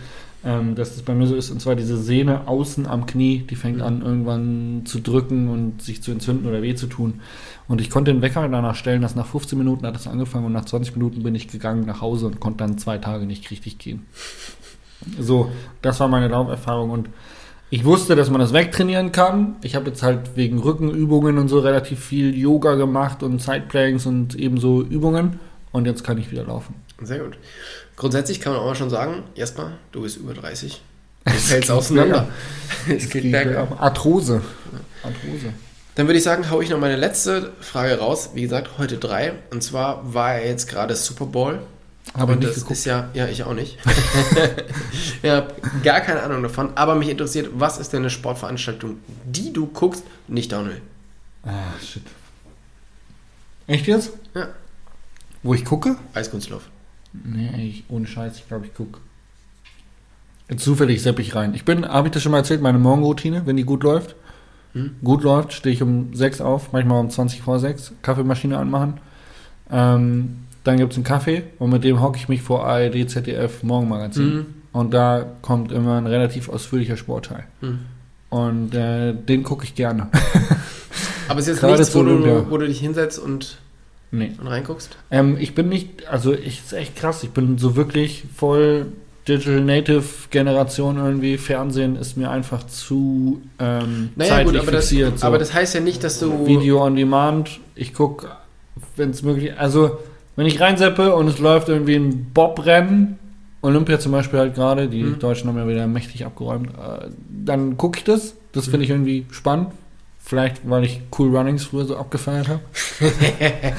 [0.42, 1.50] ähm, dass das bei mir so ist.
[1.50, 3.82] Und zwar diese Sehne außen am Knie, die fängt Mhm.
[3.82, 7.20] an irgendwann zu drücken und sich zu entzünden oder weh zu tun.
[7.68, 10.52] Und ich konnte den Wecker danach stellen, dass nach 15 Minuten hat es angefangen und
[10.54, 13.76] nach 20 Minuten bin ich gegangen nach Hause und konnte dann zwei Tage nicht richtig
[13.76, 14.06] gehen.
[15.18, 15.50] So,
[15.82, 17.10] das war meine Lauferfahrung und
[17.70, 19.56] ich wusste, dass man das wegtrainieren kann.
[19.62, 24.34] Ich habe jetzt halt wegen Rückenübungen und so relativ viel Yoga gemacht und Sideplanks und
[24.34, 25.38] ebenso Übungen.
[25.72, 26.74] Und jetzt kann ich wieder laufen.
[27.00, 27.38] Sehr gut.
[27.96, 30.82] Grundsätzlich kann man auch mal schon sagen, Jasper, du bist über 30.
[31.24, 32.28] Du Es fällst geht auseinander.
[32.88, 33.80] Es geht bergab.
[33.80, 34.40] Arthrose.
[35.02, 35.52] Arthrose.
[35.94, 38.30] Dann würde ich sagen, haue ich noch meine letzte Frage raus.
[38.34, 39.34] Wie gesagt, heute drei.
[39.50, 41.60] Und zwar war ja jetzt gerade Super Bowl.
[42.14, 42.72] Aber und nicht das geguckt.
[42.72, 43.78] ist ja, ja, ich auch nicht.
[45.22, 46.70] ja, hab gar keine Ahnung davon.
[46.74, 50.80] Aber mich interessiert, was ist denn eine Sportveranstaltung, die du guckst, nicht Downhill?
[51.44, 52.02] Ah, shit.
[53.66, 54.12] Echt jetzt?
[54.34, 54.48] Ja.
[55.42, 55.96] Wo ich gucke?
[56.12, 56.68] Eiskunstlauf.
[57.12, 58.98] Nee, ich, ohne Scheiß, ich glaube, ich gucke.
[60.56, 61.54] Zufällig sepp ich rein.
[61.54, 64.16] Ich bin, habe ich das schon mal erzählt, meine Morgenroutine, wenn die gut läuft.
[64.72, 64.96] Hm.
[65.02, 69.00] Gut läuft, stehe ich um 6 auf, manchmal um 20 vor 6, Kaffeemaschine anmachen.
[69.70, 73.62] Ähm, dann gibt es einen Kaffee und mit dem hocke ich mich vor ARD, ZDF,
[73.62, 74.34] Morgenmagazin.
[74.34, 74.46] Mhm.
[74.72, 77.44] Und da kommt immer ein relativ ausführlicher Sportteil.
[77.60, 77.80] Mhm.
[78.28, 80.08] Und äh, den gucke ich gerne.
[81.28, 83.58] Aber es ist jetzt Gerade nichts, wo du, wo du dich hinsetzt und,
[84.10, 84.32] nee.
[84.40, 84.96] und reinguckst?
[85.10, 88.86] Ähm, ich bin nicht, also ich ist echt krass, ich bin so wirklich voll
[89.26, 91.38] Digital Native Generation irgendwie.
[91.38, 95.18] Fernsehen ist mir einfach zu ähm, Naja, gut, zeitlich aber das, fixiert.
[95.18, 95.26] so.
[95.26, 96.46] aber das heißt ja nicht, dass du.
[96.46, 98.28] Video on Demand, ich gucke,
[98.96, 99.98] wenn es möglich also
[100.40, 103.18] wenn ich reinseppe und es läuft irgendwie ein Bobrennen,
[103.60, 105.18] Olympia zum Beispiel halt gerade, die Mhm.
[105.18, 108.32] Deutschen haben ja wieder mächtig abgeräumt, äh, dann gucke ich das.
[108.52, 109.68] Das finde ich irgendwie spannend.
[110.18, 112.60] Vielleicht, weil ich Cool Runnings früher so abgefeiert habe.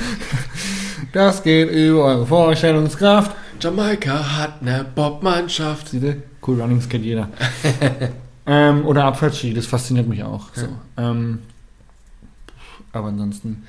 [1.13, 3.35] das geht über eure Vorstellungskraft.
[3.59, 5.89] Jamaika hat eine Bobmannschaft.
[5.89, 6.21] Siehst du?
[6.45, 7.27] Cool Runnings kennt jeder.
[8.45, 10.53] ähm, oder Abfahrtski, das fasziniert mich auch.
[10.53, 10.67] So.
[10.95, 11.39] Ähm,
[12.93, 13.63] aber ansonsten,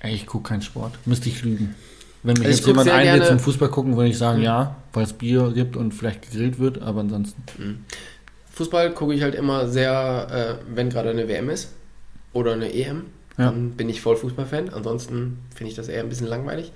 [0.00, 0.98] ey, ich gucke keinen Sport.
[1.06, 1.74] Müsste ich lügen.
[2.22, 4.44] Wenn mich Also jetzt jemand einlädt zum Fußball gucken, würde ich sagen, Mhm.
[4.44, 7.84] ja, weil es Bier gibt und vielleicht gegrillt wird, aber ansonsten.
[8.52, 11.68] Fußball gucke ich halt immer sehr, äh, wenn gerade eine WM ist
[12.32, 13.04] oder eine EM.
[13.38, 13.46] Ja.
[13.46, 14.68] Dann bin ich voll Fußballfan.
[14.68, 16.72] Ansonsten finde ich das eher ein bisschen langweilig.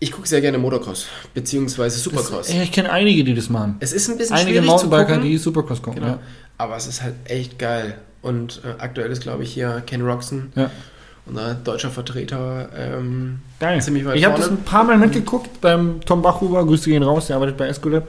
[0.00, 2.46] Ich gucke sehr gerne Motocross, beziehungsweise Supercross.
[2.46, 3.76] Das, ich kenne einige, die das machen.
[3.80, 5.22] es ist ein bisschen Einige schwierig zu Mountainbiker, gucken.
[5.28, 6.02] die Supercross gucken.
[6.04, 6.18] Genau.
[6.56, 7.98] Aber es ist halt echt geil.
[8.22, 10.70] Und äh, aktuell ist, glaube ich, hier Ken Roxon, Ja.
[11.28, 12.68] Unser deutscher Vertreter.
[12.76, 13.80] Ähm, Geil.
[13.80, 17.26] Ziemlich weit ich habe das ein paar Mal mitgeguckt beim Tom Bachhuber, Grüße gehen raus,
[17.26, 18.04] der arbeitet bei Escolab.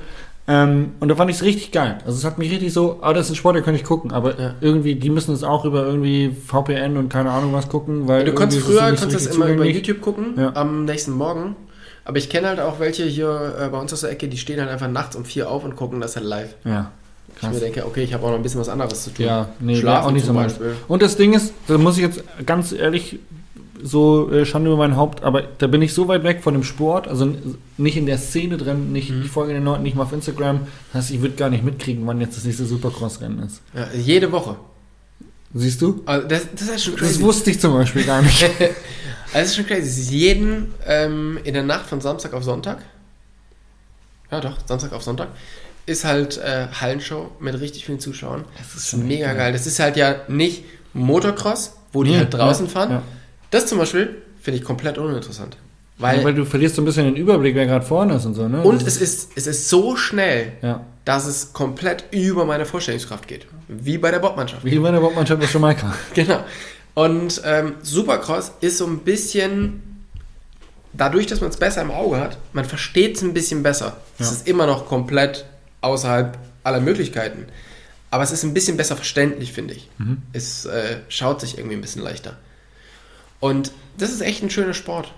[0.48, 2.00] Ähm, und da fand ich es richtig geil.
[2.06, 4.12] Also es hat mich richtig so, ah, das ist ein Sport, den kann ich gucken.
[4.12, 4.56] Aber Ja.
[4.62, 8.34] irgendwie, die müssen es auch über irgendwie VPN und keine Ahnung was gucken, weil du
[8.34, 9.66] konntest früher konntest richtig immer über.
[9.66, 10.52] YouTube gucken, Ja.
[10.56, 11.56] am nächsten Morgen.
[12.06, 14.60] Aber ich kenne halt auch welche hier äh, bei uns aus der Ecke, die stehen
[14.60, 16.56] halt einfach nachts um vier auf und gucken das halt live.
[16.66, 16.92] Ja,
[17.38, 17.60] Ich mir krass.
[17.60, 19.26] denke, okay, ich habe auch noch ein bisschen was anderes zu tun.
[19.26, 20.34] Ja, nee, Schlafen auch nicht so.
[20.34, 20.76] Beispiel.
[20.88, 23.20] Und das Ding ist, da muss ich jetzt ganz ehrlich
[23.82, 26.64] so äh, Schande über mein Haupt, aber da bin ich so weit weg von dem
[26.66, 27.34] Sport, also
[27.78, 29.22] nicht in der Szene drin, nicht, Mhm.
[29.24, 30.68] ich folge den Leuten nicht mal auf Instagram.
[30.92, 33.62] Das heißt, ich würde gar nicht mitkriegen, wann jetzt das nächste Supercross-Rennen ist.
[33.74, 34.58] Ja, jede Woche.
[35.54, 36.02] Siehst du?
[36.06, 37.22] Also das, das ist schon Das crazy.
[37.22, 38.44] wusste ich zum Beispiel gar nicht.
[39.32, 39.82] Also das ist schon crazy.
[39.82, 42.80] Es ist jeden ähm, in der Nacht von Samstag auf Sonntag.
[44.32, 45.28] Ja, doch, Samstag auf Sonntag.
[45.86, 48.46] Ist halt äh, Hallenshow mit richtig vielen Zuschauern.
[48.58, 49.54] Das ist mega geil.
[49.54, 50.64] Das ist halt ja nicht
[50.94, 52.92] Motocross, wo die Nee, halt draußen ja, fahren.
[52.92, 53.02] ja.
[53.52, 55.58] Das zum Beispiel finde ich komplett uninteressant.
[55.98, 58.48] Weil, Weil, du verlierst so ein bisschen den Überblick, wer gerade vorne ist und so,
[58.48, 58.62] ne?
[58.62, 60.86] und Das es ist, es ist so schnell, Ja.
[61.04, 63.48] dass es komplett über meine Vorstellungskraft geht.
[63.68, 64.64] Wie bei der Bobmannschaft.
[64.64, 65.94] Wie bei der Bobmannschaft aus Jamaika.
[66.14, 66.40] Genau.
[66.94, 70.06] Und ähm, Supercross ist so ein bisschen,
[70.94, 73.98] dadurch, dass man es besser im Auge hat, man versteht es ein bisschen besser.
[74.18, 74.32] Es Ja.
[74.38, 75.46] ist immer noch komplett
[75.82, 77.46] außerhalb aller Möglichkeiten.
[78.12, 79.90] Aber es ist ein bisschen besser verständlich, finde ich.
[79.98, 80.18] Mhm.
[80.34, 82.38] Es äh, schaut sich irgendwie ein bisschen leichter.
[83.40, 85.14] Und das ist echt ein schöner Sport.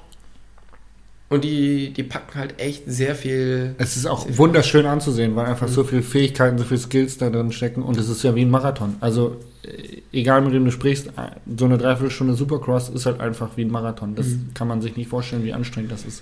[1.29, 3.73] Und die, die packen halt echt sehr viel.
[3.77, 7.53] Es ist auch wunderschön anzusehen, weil einfach so viele Fähigkeiten, so viele Skills da drin
[7.53, 8.97] stecken und es ist ja wie ein Marathon.
[8.99, 13.55] Also äh, egal mit wem du sprichst, äh, so eine Dreiviertelstunde Supercross ist halt einfach
[13.55, 14.13] wie ein Marathon.
[14.13, 16.21] Das kann man sich nicht vorstellen, wie anstrengend das ist.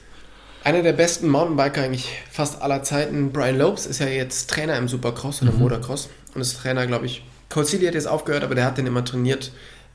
[0.64, 4.88] Einer der besten Mountainbiker eigentlich fast aller Zeiten, Brian Lopes, ist ja jetzt Trainer im
[4.88, 6.10] Supercross oder Motocross.
[6.36, 7.24] Und ist Trainer, glaube ich.
[7.56, 9.52] Seeley hat jetzt aufgehört, aber der hat den immer trainiert.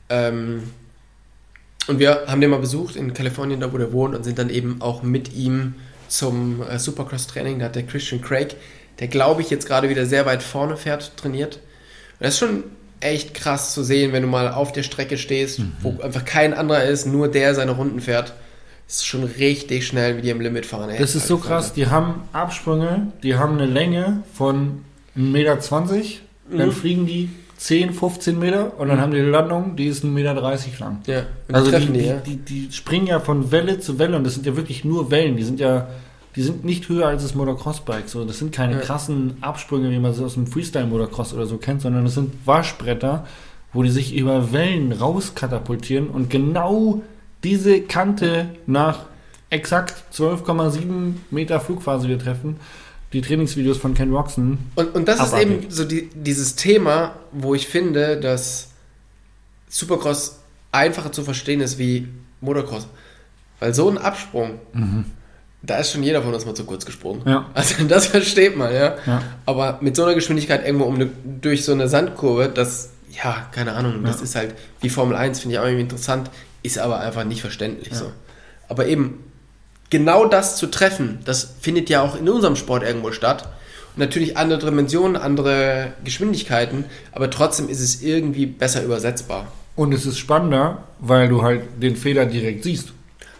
[0.08, 0.64] Ähm,
[1.86, 4.48] und wir haben den mal besucht in Kalifornien, da wo der wohnt, und sind dann
[4.48, 5.74] eben auch mit ihm
[6.08, 7.58] zum äh, Supercross-Training.
[7.58, 8.56] Da hat der Christian Craig,
[9.00, 11.56] der glaube ich jetzt gerade wieder sehr weit vorne fährt, trainiert.
[11.56, 12.64] Und das ist schon
[13.00, 16.84] echt krass zu sehen, wenn du mal auf der Strecke stehst, wo einfach kein anderer
[16.84, 18.32] ist, nur der seine Runden fährt.
[18.86, 20.90] Ist schon richtig schnell, wie die im Limit fahren.
[20.90, 20.98] ey.
[20.98, 21.48] Das ist so Alter.
[21.48, 24.82] krass, die haben Absprünge, die haben eine Länge von
[25.16, 25.56] 1,20 Meter,
[26.58, 26.72] dann Mhm.
[26.72, 30.34] fliegen die 10, 15 Meter und dann haben die eine Landung, die ist 1,30 Meter
[30.34, 30.98] lang.
[31.06, 32.16] Ja, und Also die, die, die, ja.
[32.16, 35.36] die, die springen ja von Welle zu Welle und das sind ja wirklich nur Wellen.
[35.36, 35.88] Die sind ja,
[36.36, 38.08] die sind nicht höher als das Motocross-Bike.
[38.08, 38.80] So, das sind keine Ja.
[38.80, 43.24] krassen Absprünge, wie man sie aus dem Freestyle-Motocross oder so kennt, sondern das sind Waschbretter,
[43.72, 47.02] wo die sich über Wellen rauskatapultieren und genau
[47.44, 49.06] diese Kante nach
[49.50, 52.56] exakt 12,7 Meter Flugphase wir treffen.
[53.12, 54.58] Die Trainingsvideos von Ken Roxon.
[54.74, 55.48] Und, und das Abartig.
[55.48, 58.70] ist eben so die, dieses Thema, wo ich finde, dass
[59.68, 60.40] Supercross
[60.72, 62.08] einfacher zu verstehen ist wie
[62.40, 62.88] Motocross.
[63.60, 64.58] Weil so ein Absprung,
[65.62, 67.22] da ist schon jeder von uns mal zu kurz gesprungen.
[67.24, 67.48] Ja.
[67.54, 68.96] Also das versteht man, ja.
[69.06, 69.22] Ja.
[69.46, 71.08] Aber mit so einer Geschwindigkeit irgendwo um eine,
[71.40, 74.22] durch so eine Sandkurve, das, ja, keine Ahnung, das Ja.
[74.24, 76.30] ist halt wie Formel 1, finde ich auch irgendwie interessant,
[76.64, 77.98] ist aber einfach nicht verständlich Ja.
[77.98, 78.12] so.
[78.68, 79.22] Aber eben,
[79.90, 83.48] genau das zu treffen, das findet ja auch in unserem Sport irgendwo statt.
[83.94, 89.46] Und natürlich andere Dimensionen, andere Geschwindigkeiten, aber trotzdem ist es irgendwie besser übersetzbar.
[89.76, 92.92] Und es ist spannender, weil du halt den Fehler direkt siehst.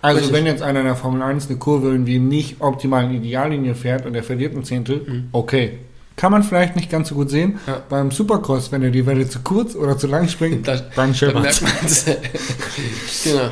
[0.03, 0.37] Also Richtig.
[0.37, 4.05] wenn jetzt einer in der Formel 1 eine Kurve irgendwie nicht optimal in Ideallinie fährt
[4.05, 5.79] und er verliert ein Zehntel, okay.
[6.16, 7.58] Kann man vielleicht nicht ganz so gut sehen.
[7.66, 7.82] Ja.
[7.88, 11.44] Beim Supercross, wenn er die Welle zu kurz oder zu lang springt, Da- dann man
[11.46, 12.04] es.
[13.24, 13.50] genau.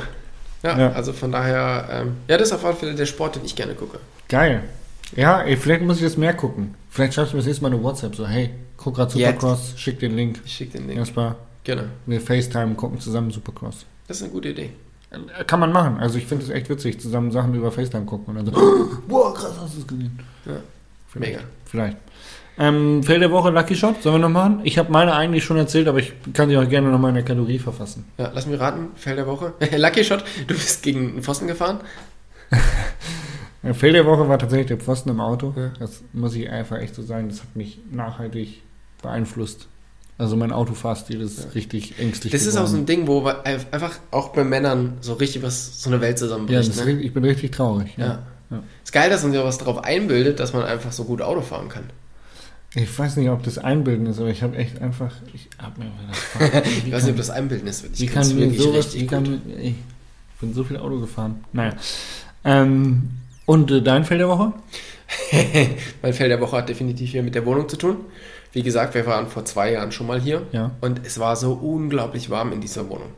[0.63, 0.93] Ja, Ja.
[0.93, 3.75] also von daher, ähm, ja, das ist auf alle Fälle der Sport, den ich gerne
[3.75, 3.99] gucke.
[4.29, 4.63] Geil.
[5.17, 6.75] Ja, ey, vielleicht muss ich das mehr gucken.
[6.89, 9.41] Vielleicht schreibst du mir das nächste Mal eine WhatsApp so, hey, guck grad Jetzt.
[9.41, 10.41] Supercross, schick den Link.
[10.45, 10.99] Ich schicke den Link.
[11.01, 11.35] Erstmal
[11.65, 11.83] Genau.
[12.07, 13.85] wir FaceTime gucken zusammen Supercross.
[14.09, 14.71] Das ist eine gute Idee.
[15.11, 15.99] Äh, Kann man machen.
[15.99, 19.35] Also ich finde es echt witzig, zusammen Sachen über FaceTime gucken und dann so, boah,
[19.35, 20.19] krass, hast du es gesehen.
[20.47, 20.53] Ja.
[21.13, 21.33] Vielleicht.
[21.35, 21.45] Mega.
[21.65, 21.97] Vielleicht.
[22.59, 24.61] Ähm, Fail der Woche, Lucky Shot, sollen wir noch machen?
[24.65, 27.25] Ich habe meine eigentlich schon erzählt, aber ich kann sie auch gerne nochmal in der
[27.25, 28.05] Kategorie verfassen.
[28.19, 29.55] Ja, lass mich raten, Fell der Woche.
[29.77, 31.81] Lucky Shot, du bist gegen einen Pfosten gefahren.
[33.75, 35.55] Fail der Woche war tatsächlich der Pfosten im Auto.
[35.57, 35.71] Ja.
[35.79, 38.61] Das muss ich einfach echt so sagen, das hat mich nachhaltig
[39.03, 39.69] beeinflusst.
[40.19, 41.51] Also mein Autofahrstil ist Ja.
[41.55, 42.83] richtig ängstlich Das ist auch so geworden.
[42.83, 46.17] ein Ding, wo wir einfach auch bei Männern so richtig was, so eine Welt Ja,
[46.17, 46.69] zusammenbricht.
[46.69, 46.93] ist, ne?
[47.01, 47.95] ich bin richtig traurig.
[47.97, 48.07] Ja.
[48.07, 48.19] ja.
[48.53, 48.63] Ja.
[48.85, 51.41] Ist geil, dass man sich auch was darauf einbildet, dass man einfach so gut Auto
[51.41, 51.85] fahren kann.
[52.75, 55.91] Ich weiß nicht, ob das Einbilden ist, aber ich habe echt einfach, ich habe mir
[56.41, 58.01] gedacht, Ich weiß nicht, ob das Einbilden ist.
[58.01, 59.75] Wie kann's kann mir wirklich sowas, richtig wie kann, ich
[60.41, 61.45] bin so viel Auto gefahren.
[61.53, 61.75] Naja.
[62.45, 63.11] Ähm,
[63.45, 64.55] und äh, dein Feld der Woche?
[66.03, 67.97] Mein Fell der Woche hat definitiv hier mit der Wohnung zu tun.
[68.53, 70.73] Wie gesagt, wir waren vor zwei Jahren schon mal hier Ja.
[70.81, 73.11] und es war so unglaublich warm in dieser Wohnung.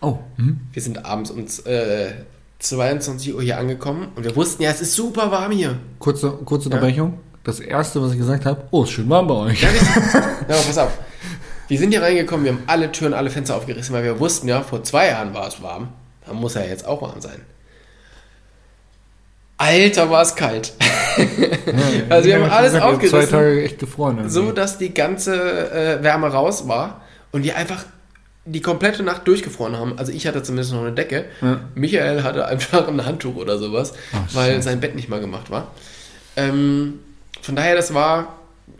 [0.00, 0.18] Oh.
[0.36, 0.60] Hm?
[0.72, 2.12] Wir sind abends um äh,
[2.62, 5.76] 22 Uhr hier angekommen und wir wussten ja, es ist super warm hier.
[5.98, 7.18] Kurze, kurze Unterbrechung.
[7.44, 9.62] Das erste, was ich gesagt habe, oh, ist schön warm bei euch.
[9.62, 9.68] Ja,
[10.48, 10.90] ja, pass auf.
[11.68, 14.60] Wir sind hier reingekommen, wir haben alle Türen, alle Fenster aufgerissen, weil wir wussten ja,
[14.62, 15.88] vor zwei Jahren war es warm.
[16.26, 17.40] Dann muss er jetzt auch warm sein.
[19.58, 20.72] Alter, war es kalt.
[22.08, 23.20] Also wir haben Ja, alles ja aufgerissen.
[23.20, 24.16] Zwei Tage echt gefroren.
[24.16, 24.32] irgendwie.
[24.32, 25.34] so, dass die ganze
[25.70, 27.02] äh, Wärme raus war
[27.32, 27.84] und wir einfach
[28.44, 29.98] die komplette Nacht durchgefroren haben.
[29.98, 31.26] Also ich hatte zumindest noch eine Decke.
[31.40, 31.60] Ja.
[31.74, 34.62] Michael hatte einfach ein Handtuch oder sowas, Ach, weil Scheiße.
[34.62, 35.70] sein Bett nicht mal gemacht war.
[36.36, 37.00] Ähm,
[37.40, 38.36] von daher, das war,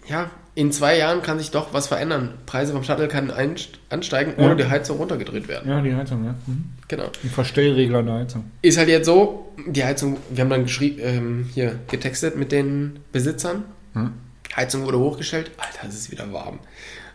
[0.09, 2.35] ja, in zwei Jahren kann sich doch was verändern.
[2.45, 4.55] Preise vom Shuttle kann einst- ansteigen, ohne Ja.
[4.55, 5.71] die Heizung runtergedreht werden.
[5.71, 6.35] Ja, die Heizung, ja.
[6.47, 6.65] Mhm.
[6.89, 7.05] Genau.
[7.25, 8.51] Ein Verstellregler der Heizung.
[8.61, 12.99] Ist halt jetzt so, die Heizung, wir haben dann geschrie- ähm, hier getextet mit den
[13.13, 13.65] Besitzern.
[13.95, 14.13] Hm?
[14.55, 15.51] Heizung wurde hochgestellt.
[15.57, 16.59] Alter, es ist wieder warm.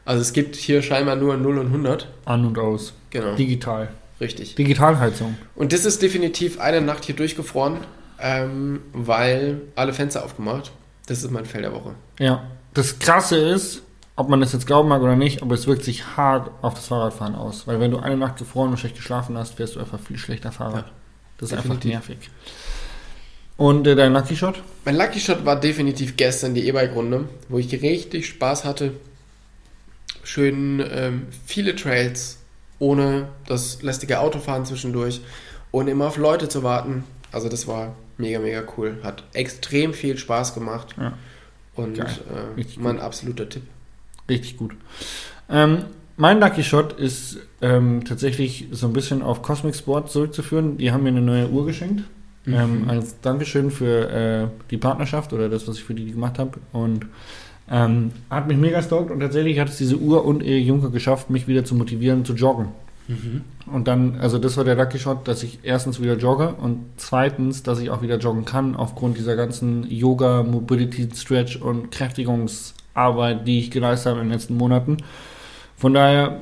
[0.08, 2.08] Also es gibt hier scheinbar nur 0 und 100.
[2.24, 2.94] An und aus.
[3.10, 3.90] Genau, Digital.
[4.22, 4.56] richtig.
[4.56, 5.38] Digitalheizung.
[5.54, 7.80] Und das ist definitiv eine Nacht hier durchgefroren,
[8.18, 10.72] ähm, weil alle Fenster aufgemacht.
[11.08, 11.96] Das ist mein Fell der Woche.
[12.20, 12.44] Ja.
[12.74, 13.82] Das Krasse ist,
[14.16, 16.88] ob man das jetzt glauben mag oder nicht, aber es wirkt sich hart auf das
[16.88, 17.68] Fahrradfahren aus.
[17.68, 20.54] Weil wenn du eine Nacht gefroren und schlecht geschlafen hast, fährst du einfach viel schlechter
[20.54, 20.86] Fahrrad.
[20.86, 20.92] Ja,
[21.38, 21.94] das ist definitiv.
[21.94, 22.30] einfach nervig.
[23.58, 24.62] Und äh, dein Lucky Shot?
[24.86, 28.94] Mein Lucky Shot war definitiv gestern die E-Bike-Runde, wo ich richtig Spaß hatte.
[30.28, 32.40] Schön ähm, viele Trails,
[32.80, 35.22] ohne das lästige Autofahren zwischendurch,
[35.72, 37.06] ohne immer auf Leute zu warten.
[37.32, 38.98] Also das war mega, mega cool.
[39.04, 40.96] Hat extrem viel Spaß gemacht.
[41.00, 41.14] Ja.
[41.76, 42.06] Und äh,
[42.78, 43.64] mein absoluter Tipp.
[44.28, 44.76] Richtig gut.
[45.50, 45.86] Ähm,
[46.18, 50.78] mein Lucky Shot ist ähm, tatsächlich so ein bisschen auf Cosmic Sport zurückzuführen.
[50.78, 52.04] Die haben mir eine neue Uhr geschenkt.
[52.46, 52.90] Ähm, Mhm.
[52.90, 56.60] als Dankeschön für äh, die Partnerschaft oder das, was ich für die gemacht habe.
[56.74, 57.06] Und
[57.70, 61.30] ähm, hat mich mega stoked und tatsächlich hat es diese Uhr und Erik Juncker geschafft,
[61.30, 62.68] mich wieder zu motivieren, zu joggen.
[63.08, 63.42] Mhm.
[63.72, 67.64] Und dann, also das war der Lucky Shot, dass ich erstens wieder jogge und zweitens,
[67.64, 73.60] dass ich auch wieder joggen kann aufgrund dieser ganzen Yoga, Mobility, Stretch und Kräftigungsarbeit, die
[73.60, 74.98] ich geleistet habe in den letzten Monaten.
[75.78, 76.40] Von daher,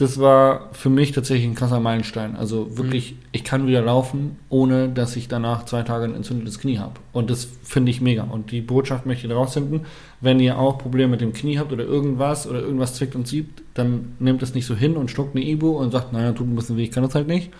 [0.00, 2.34] das war für mich tatsächlich ein krasser Meilenstein.
[2.34, 6.78] Also wirklich, ich kann wieder laufen, ohne dass ich danach zwei Tage ein entzündetes Knie
[6.78, 6.94] habe.
[7.12, 8.22] Und das finde ich mega.
[8.22, 9.82] Und die Botschaft möchte ich daraus senden.
[10.22, 13.62] Wenn ihr auch Probleme mit dem Knie habt oder irgendwas oder irgendwas zwickt und siebt,
[13.74, 16.56] dann nehmt es nicht so hin und schluckt eine Ibu und sagt, naja, tut ein
[16.56, 17.50] bisschen weh, ich kann das halt nicht.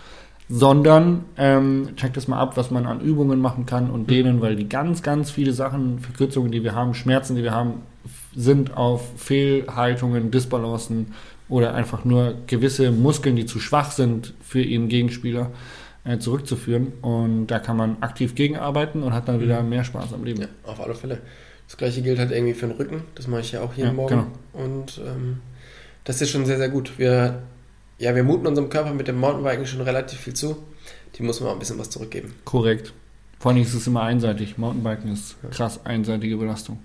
[0.49, 4.55] Sondern ähm, checkt es mal ab, was man an Übungen machen kann und denen, weil
[4.55, 7.83] die ganz, ganz viele Sachen, Verkürzungen, die wir haben, Schmerzen, die wir haben,
[8.35, 11.13] sind auf Fehlhaltungen, Disbalancen
[11.51, 15.51] oder einfach nur gewisse Muskeln, die zu schwach sind für ihren Gegenspieler,
[16.05, 16.93] äh, zurückzuführen.
[17.01, 20.41] Und da kann man aktiv gegenarbeiten und hat dann wieder mehr Spaß am Leben.
[20.41, 21.19] Ja, auf alle Fälle.
[21.67, 23.03] Das gleiche gilt halt irgendwie für den Rücken.
[23.15, 24.09] Das mache ich ja auch jeden Ja, Morgen.
[24.53, 24.65] genau.
[24.65, 25.39] Und ähm,
[26.05, 26.93] das ist schon sehr, sehr gut.
[26.97, 27.41] Wir,
[27.99, 30.55] ja, wir muten unserem Körper mit dem Mountainbiken schon relativ viel zu.
[31.17, 32.33] Die muss man auch ein bisschen was zurückgeben.
[32.45, 32.93] Korrekt.
[33.39, 34.57] Vor allem ist es immer einseitig.
[34.57, 36.79] Mountainbiken ist krass einseitige Belastung.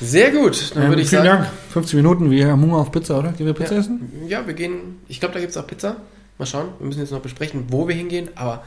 [0.00, 0.74] Sehr gut.
[0.74, 1.42] Dann Ähm, würde ich vielen sagen.
[1.44, 1.52] Dank.
[1.72, 3.32] 50 Minuten, wir haben Hunger auf Pizza, oder?
[3.32, 3.80] Gehen wir Pizza Ja.
[3.80, 4.12] essen?
[4.26, 4.98] Ja, wir gehen.
[5.08, 5.96] Ich glaube, da gibt es auch Pizza.
[6.38, 6.68] Mal schauen.
[6.78, 8.28] Wir müssen jetzt noch besprechen, wo wir hingehen.
[8.34, 8.64] Aber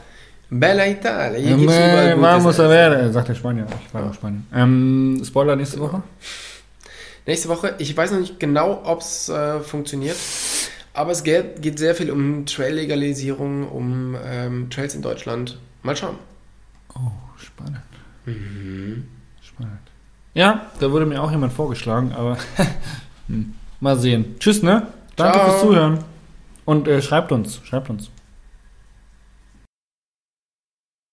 [0.49, 1.39] Bella Italia.
[1.39, 3.65] Hier gibt's überall Ähm, gutes Vamos a ver, äh, sagt der Spanier.
[3.87, 4.09] Ich war Ja.
[4.09, 4.45] auch Spanien.
[4.53, 5.87] Ähm, Spoiler nächste Genau.
[5.93, 6.03] Woche?
[7.25, 7.73] Nächste Woche.
[7.79, 10.17] Ich weiß noch nicht genau, ob es äh, funktioniert.
[10.93, 15.57] Aber es geht, geht sehr viel um Trail-Legalisierung, um ähm, Trails in Deutschland.
[15.81, 16.17] Mal schauen.
[16.93, 16.99] Oh,
[17.37, 17.79] spannend.
[19.41, 19.79] Spannend.
[20.33, 22.37] Ja, da wurde mir auch jemand vorgeschlagen, aber
[23.27, 24.35] hm, mal sehen.
[24.39, 24.87] Tschüss, ne?
[25.15, 25.49] Danke Ciao.
[25.49, 25.99] fürs Zuhören.
[26.65, 28.09] Und äh, schreibt uns, schreibt uns.